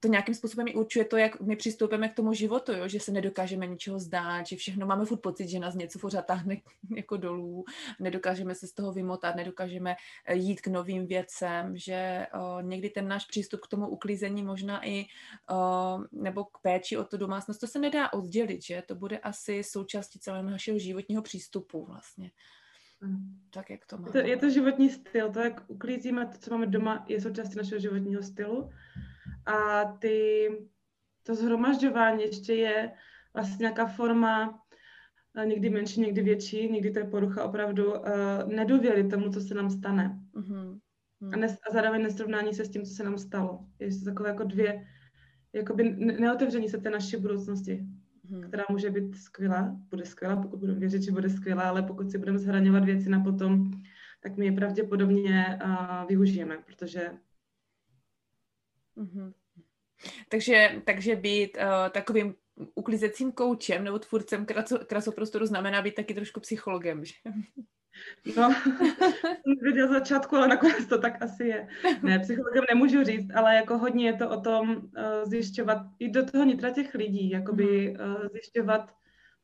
to 0.00 0.08
nějakým 0.08 0.34
způsobem 0.34 0.68
i 0.68 0.74
určuje 0.74 1.04
to, 1.04 1.16
jak 1.16 1.40
my 1.40 1.56
přistoupíme 1.56 2.08
k 2.08 2.14
tomu 2.14 2.32
životu, 2.32 2.72
jo? 2.72 2.88
že 2.88 3.00
se 3.00 3.12
nedokážeme 3.12 3.66
ničeho 3.66 3.98
zdát, 3.98 4.46
že 4.46 4.56
všechno 4.56 4.86
máme 4.86 5.04
furt 5.04 5.20
pocit, 5.20 5.48
že 5.48 5.58
nás 5.58 5.74
něco 5.74 5.98
pořád 5.98 6.26
táhne 6.26 6.56
jako 6.96 7.16
dolů, 7.16 7.64
nedokážeme 8.00 8.54
se 8.54 8.66
z 8.66 8.72
toho 8.72 8.92
vymotat, 8.92 9.36
nedokážeme 9.36 9.96
eh, 10.26 10.36
jít 10.36 10.60
k 10.60 10.66
novým 10.66 11.06
věcem, 11.06 11.76
že 11.76 12.26
o, 12.40 12.60
někdy 12.60 12.90
ten 12.90 13.08
náš 13.08 13.26
přístup 13.26 13.60
k 13.60 13.68
tomu 13.68 13.88
uklízení 13.88 14.42
možná 14.42 14.86
i 14.86 15.04
o, 15.50 15.98
nebo 16.12 16.44
k 16.44 16.58
péči 16.62 16.96
o 16.96 17.04
tu 17.04 17.16
domácnost, 17.16 17.60
to 17.60 17.66
se 17.66 17.78
nedá 17.78 18.12
oddělit, 18.12 18.62
že 18.62 18.82
to 18.86 18.94
bude 18.94 19.18
asi 19.18 19.64
součástí 19.64 20.18
celého 20.18 20.50
našeho 20.50 20.78
životního 20.78 21.22
přístupu 21.22 21.84
vlastně. 21.84 22.30
Tak 23.50 23.70
jak 23.70 23.86
to 23.86 23.98
má. 23.98 24.06
Je 24.06 24.12
to, 24.12 24.18
je 24.18 24.36
to 24.36 24.50
životní 24.50 24.90
styl, 24.90 25.32
to, 25.32 25.40
jak 25.40 25.64
uklízíme 25.66 26.26
to, 26.26 26.38
co 26.38 26.50
máme 26.50 26.66
doma, 26.66 27.04
je 27.08 27.20
součástí 27.20 27.56
našeho 27.56 27.80
životního 27.80 28.22
stylu 28.22 28.70
a 29.46 29.84
ty, 29.84 30.48
to 31.22 31.34
zhromažďování 31.34 32.22
ještě 32.22 32.54
je 32.54 32.92
vlastně 33.34 33.62
nějaká 33.62 33.86
forma 33.86 34.62
eh, 35.36 35.46
někdy 35.46 35.70
menší, 35.70 36.00
někdy 36.00 36.22
větší, 36.22 36.72
někdy 36.72 36.90
to 36.90 36.98
je 36.98 37.04
porucha 37.04 37.44
opravdu 37.44 37.92
uh, 37.92 37.98
nedůvěry 38.46 39.08
tomu, 39.08 39.32
co 39.32 39.40
se 39.40 39.54
nám 39.54 39.70
stane. 39.70 40.20
Uh-huh. 40.34 40.80
A, 41.32 41.36
nes, 41.36 41.58
a 41.70 41.72
zároveň 41.72 42.02
nesrovnání 42.02 42.54
se 42.54 42.64
s 42.64 42.70
tím, 42.70 42.84
co 42.84 42.94
se 42.94 43.04
nám 43.04 43.18
stalo. 43.18 43.66
Je 43.78 43.88
to 43.98 44.04
takové 44.04 44.28
jako 44.28 44.44
dvě, 44.44 44.86
jakoby 45.52 45.90
neotevření 46.20 46.68
se 46.68 46.78
té 46.78 46.90
naší 46.90 47.16
budoucnosti, 47.16 47.86
uh-huh. 48.30 48.48
která 48.48 48.64
může 48.70 48.90
být 48.90 49.14
skvělá, 49.14 49.76
bude 49.90 50.04
skvělá, 50.04 50.36
pokud 50.36 50.58
budeme 50.58 50.78
věřit, 50.78 51.02
že 51.02 51.12
bude 51.12 51.30
skvělá, 51.30 51.62
ale 51.62 51.82
pokud 51.82 52.10
si 52.10 52.18
budeme 52.18 52.38
zhraňovat 52.38 52.84
věci 52.84 53.08
na 53.08 53.20
potom, 53.20 53.70
tak 54.22 54.36
my 54.36 54.46
je 54.46 54.52
pravděpodobně 54.52 55.58
uh, 55.64 56.08
využijeme, 56.08 56.58
protože 56.66 57.10
Mm-hmm. 58.96 59.32
Takže, 60.28 60.82
takže 60.84 61.16
být 61.16 61.56
uh, 61.56 61.88
takovým 61.90 62.34
uklizecím 62.74 63.32
koučem 63.32 63.84
nebo 63.84 63.98
tvůrcem 63.98 64.46
kraso, 64.46 64.78
krasoprostoru 64.78 65.46
znamená 65.46 65.82
být 65.82 65.94
taky 65.94 66.14
trošku 66.14 66.40
psychologem, 66.40 67.04
že? 67.04 67.14
No, 68.36 68.54
jsem 69.74 69.88
začátku, 69.88 70.36
ale 70.36 70.48
nakonec 70.48 70.86
to 70.86 70.98
tak 70.98 71.22
asi 71.22 71.44
je. 71.44 71.68
Ne, 72.02 72.18
psychologem 72.18 72.64
nemůžu 72.68 73.04
říct, 73.04 73.30
ale 73.34 73.54
jako 73.54 73.78
hodně 73.78 74.06
je 74.06 74.12
to 74.12 74.30
o 74.30 74.40
tom 74.40 74.70
uh, 74.70 74.82
zjišťovat, 75.24 75.78
i 75.98 76.10
do 76.10 76.26
toho 76.26 76.44
nitra 76.44 76.70
těch 76.70 76.94
lidí, 76.94 77.30
jakoby 77.30 77.96
uh, 77.96 78.28
zjišťovat 78.32 78.94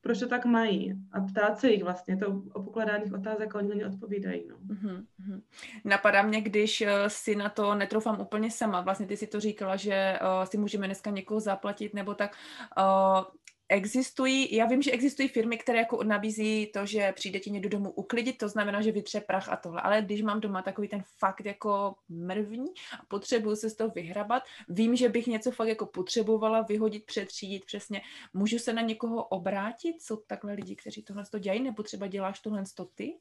proč 0.07 0.19
to 0.19 0.29
tak 0.29 0.45
mají 0.45 0.95
a 1.13 1.21
ptát 1.21 1.59
se 1.59 1.71
jich 1.71 1.85
vlastně, 1.85 2.17
to 2.17 2.43
o 2.53 2.63
pokladání 2.63 3.13
otázek 3.13 3.55
oni 3.55 3.69
na 3.69 3.75
ně 3.75 3.87
odpovídají. 3.87 4.49
No. 4.49 4.57
Uh-huh, 4.57 5.43
Napadá 5.85 6.23
mě, 6.23 6.41
když 6.41 6.81
uh, 6.81 6.89
si 7.09 7.37
na 7.37 7.49
to 7.49 7.75
netroufám 7.75 8.21
úplně 8.21 8.51
sama, 8.51 8.81
vlastně 8.81 9.07
ty 9.07 9.17
si 9.17 9.27
to 9.27 9.41
říkala, 9.41 9.77
že 9.77 10.19
uh, 10.23 10.45
si 10.45 10.59
můžeme 10.59 10.87
dneska 10.87 11.11
někoho 11.11 11.41
zaplatit 11.41 11.95
nebo 11.95 12.15
tak, 12.15 12.37
uh, 12.79 13.25
existují, 13.69 14.55
já 14.55 14.67
vím, 14.67 14.83
že 14.83 14.91
existují 14.91 15.29
firmy, 15.29 15.59
které 15.59 15.79
jako 15.79 16.05
nabízí 16.05 16.67
to, 16.67 16.87
že 16.87 17.13
přijde 17.13 17.41
ti 17.41 17.51
někdo 17.51 17.69
domů 17.69 17.91
uklidit, 17.91 18.39
to 18.39 18.49
znamená, 18.49 18.81
že 18.81 18.93
vytře 18.93 19.21
prach 19.21 19.49
a 19.49 19.57
tohle, 19.57 19.81
ale 19.81 20.03
když 20.03 20.23
mám 20.23 20.41
doma 20.41 20.63
takový 20.63 20.89
ten 20.89 21.03
fakt 21.19 21.45
jako 21.45 21.95
mrvní 22.09 22.69
a 23.01 23.05
potřebuju 23.09 23.57
se 23.57 23.71
z 23.71 23.77
toho 23.77 23.91
vyhrabat, 23.91 24.43
vím, 24.69 24.97
že 24.97 25.09
bych 25.09 25.27
něco 25.27 25.51
fakt 25.51 25.69
jako 25.69 25.87
potřebovala 25.87 26.63
vyhodit, 26.63 27.07
přetřídit 27.07 27.65
přesně, 27.65 28.01
můžu 28.35 28.59
se 28.59 28.73
na 28.73 28.83
někoho 28.83 29.25
obrátit? 29.25 30.03
Jsou 30.03 30.17
takhle 30.17 30.53
lidi, 30.53 30.77
kteří 30.77 31.03
tohle 31.03 31.25
to 31.31 31.39
dělají, 31.39 31.63
nebo 31.63 31.83
třeba 31.83 32.07
děláš 32.07 32.41
tohle 32.41 32.65
to 32.75 32.85
ty? 32.85 33.19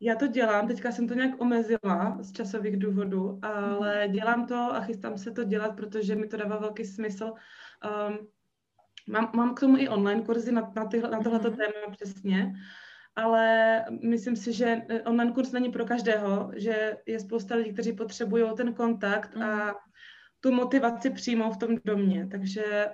Já 0.00 0.14
to 0.14 0.26
dělám, 0.26 0.68
teďka 0.68 0.92
jsem 0.92 1.08
to 1.08 1.14
nějak 1.14 1.40
omezila 1.40 2.18
z 2.20 2.32
časových 2.32 2.76
důvodů, 2.76 3.38
ale 3.42 4.04
mhm. 4.04 4.12
dělám 4.12 4.46
to 4.46 4.54
a 4.54 4.80
chystám 4.80 5.18
se 5.18 5.30
to 5.30 5.44
dělat, 5.44 5.76
protože 5.76 6.16
mi 6.16 6.28
to 6.28 6.36
dává 6.36 6.58
velký 6.58 6.84
smysl. 6.84 7.24
Um, 8.08 8.28
Mám, 9.06 9.30
mám 9.34 9.54
k 9.54 9.60
tomu 9.60 9.76
i 9.76 9.88
online 9.88 10.22
kurzy 10.22 10.52
na, 10.52 10.72
na, 10.76 10.84
tyhle, 10.84 11.10
na 11.10 11.22
tohleto 11.22 11.50
mm-hmm. 11.50 11.56
téma 11.56 11.90
přesně, 11.90 12.54
ale 13.16 13.84
myslím 14.02 14.36
si, 14.36 14.52
že 14.52 14.82
eh, 14.88 15.02
online 15.02 15.32
kurz 15.32 15.52
není 15.52 15.70
pro 15.70 15.84
každého, 15.84 16.52
že 16.56 16.96
je 17.06 17.20
spousta 17.20 17.54
lidí, 17.54 17.72
kteří 17.72 17.92
potřebují 17.92 18.44
ten 18.56 18.74
kontakt 18.74 19.36
a 19.36 19.64
mhm. 19.64 19.74
tu 20.40 20.52
motivaci 20.52 21.10
přímo 21.10 21.50
v 21.50 21.56
tom 21.56 21.76
domě, 21.84 22.28
takže 22.30 22.88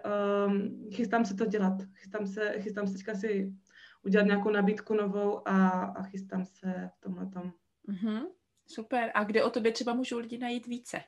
um, 0.46 0.90
chystám 0.92 1.24
se 1.24 1.34
to 1.34 1.46
dělat. 1.46 1.82
Chystám 1.94 2.26
se, 2.26 2.54
chystám 2.58 2.86
se 2.86 2.92
teďka 2.92 3.14
si 3.14 3.52
udělat 4.02 4.26
nějakou 4.26 4.50
nabídku 4.50 4.94
novou 4.94 5.48
a, 5.48 5.68
a 5.68 6.02
chystám 6.02 6.44
se 6.44 6.90
v 6.96 7.00
tomhle 7.00 7.26
tom. 7.26 7.52
Mm-hmm. 7.88 8.26
Super. 8.66 9.10
A 9.14 9.24
kde 9.24 9.44
o 9.44 9.50
tobě 9.50 9.72
třeba 9.72 9.94
můžou 9.94 10.18
lidi 10.18 10.38
najít 10.38 10.66
více? 10.66 11.00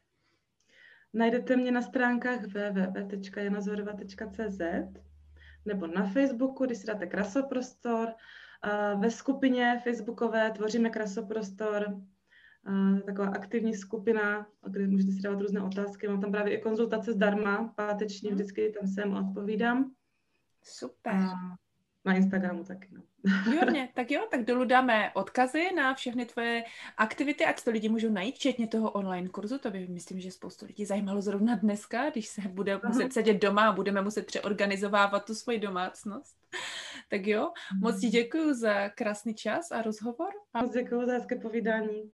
Najdete 1.15 1.57
mě 1.57 1.73
na 1.73 1.83
stránkách 1.83 2.45
www.janazorova.cz 2.45 4.61
nebo 5.65 5.87
na 5.87 6.07
Facebooku, 6.07 6.67
když 6.67 6.79
si 6.79 6.87
dáte 6.87 7.07
krasoprostor. 7.07 8.09
Ve 8.99 9.11
skupině 9.11 9.81
facebookové 9.85 10.51
tvoříme 10.51 10.91
krasoprostor, 10.91 12.01
taková 13.07 13.29
aktivní 13.29 13.75
skupina, 13.75 14.47
kde 14.67 14.87
můžete 14.87 15.13
si 15.13 15.21
dávat 15.21 15.41
různé 15.41 15.63
otázky. 15.63 16.09
Mám 16.09 16.21
tam 16.21 16.33
právě 16.33 16.59
i 16.59 16.63
konzultace 16.63 17.13
zdarma, 17.13 17.73
páteční, 17.77 18.29
mhm. 18.29 18.35
vždycky 18.35 18.73
tam 18.81 18.89
sem 18.89 19.15
odpovídám. 19.15 19.93
Super. 20.63 21.15
A 21.15 21.57
na 22.05 22.15
Instagramu 22.15 22.65
taky. 22.65 22.89
No. 22.93 23.03
Výborně, 23.27 23.89
tak 23.95 24.11
jo, 24.11 24.27
tak 24.31 24.45
dolů 24.45 24.65
dáme 24.65 25.11
odkazy 25.15 25.75
na 25.77 25.95
všechny 25.95 26.27
tvoje 26.27 26.65
aktivity, 26.97 27.45
ať 27.45 27.65
to 27.65 27.71
lidi 27.71 27.89
můžou 27.89 28.11
najít, 28.11 28.35
včetně 28.35 28.67
toho 28.67 28.91
online 28.91 29.29
kurzu, 29.29 29.59
to 29.59 29.71
by 29.71 29.87
myslím, 29.87 30.21
že 30.21 30.31
spoustu 30.31 30.67
lidí 30.67 30.85
zajímalo 30.85 31.23
zrovna 31.23 31.55
dneska, 31.55 32.11
když 32.11 32.29
se 32.29 32.41
bude 32.41 32.81
muset 32.87 33.13
sedět 33.13 33.35
doma 33.35 33.69
a 33.69 33.73
budeme 33.73 34.03
muset 34.03 34.27
přeorganizovávat 34.27 35.25
tu 35.25 35.35
svoji 35.35 35.59
domácnost. 35.59 36.37
Tak 37.09 37.27
jo, 37.27 37.53
moc 37.81 38.01
ti 38.01 38.07
mhm. 38.07 38.13
děkuji 38.13 38.55
za 38.55 38.89
krásný 38.89 39.35
čas 39.35 39.73
a 39.73 39.83
rozhovor. 39.83 40.31
Moc 40.63 40.73
děkuji 40.73 41.07
za 41.07 41.13
hezké 41.13 41.37
povídání. 41.37 42.11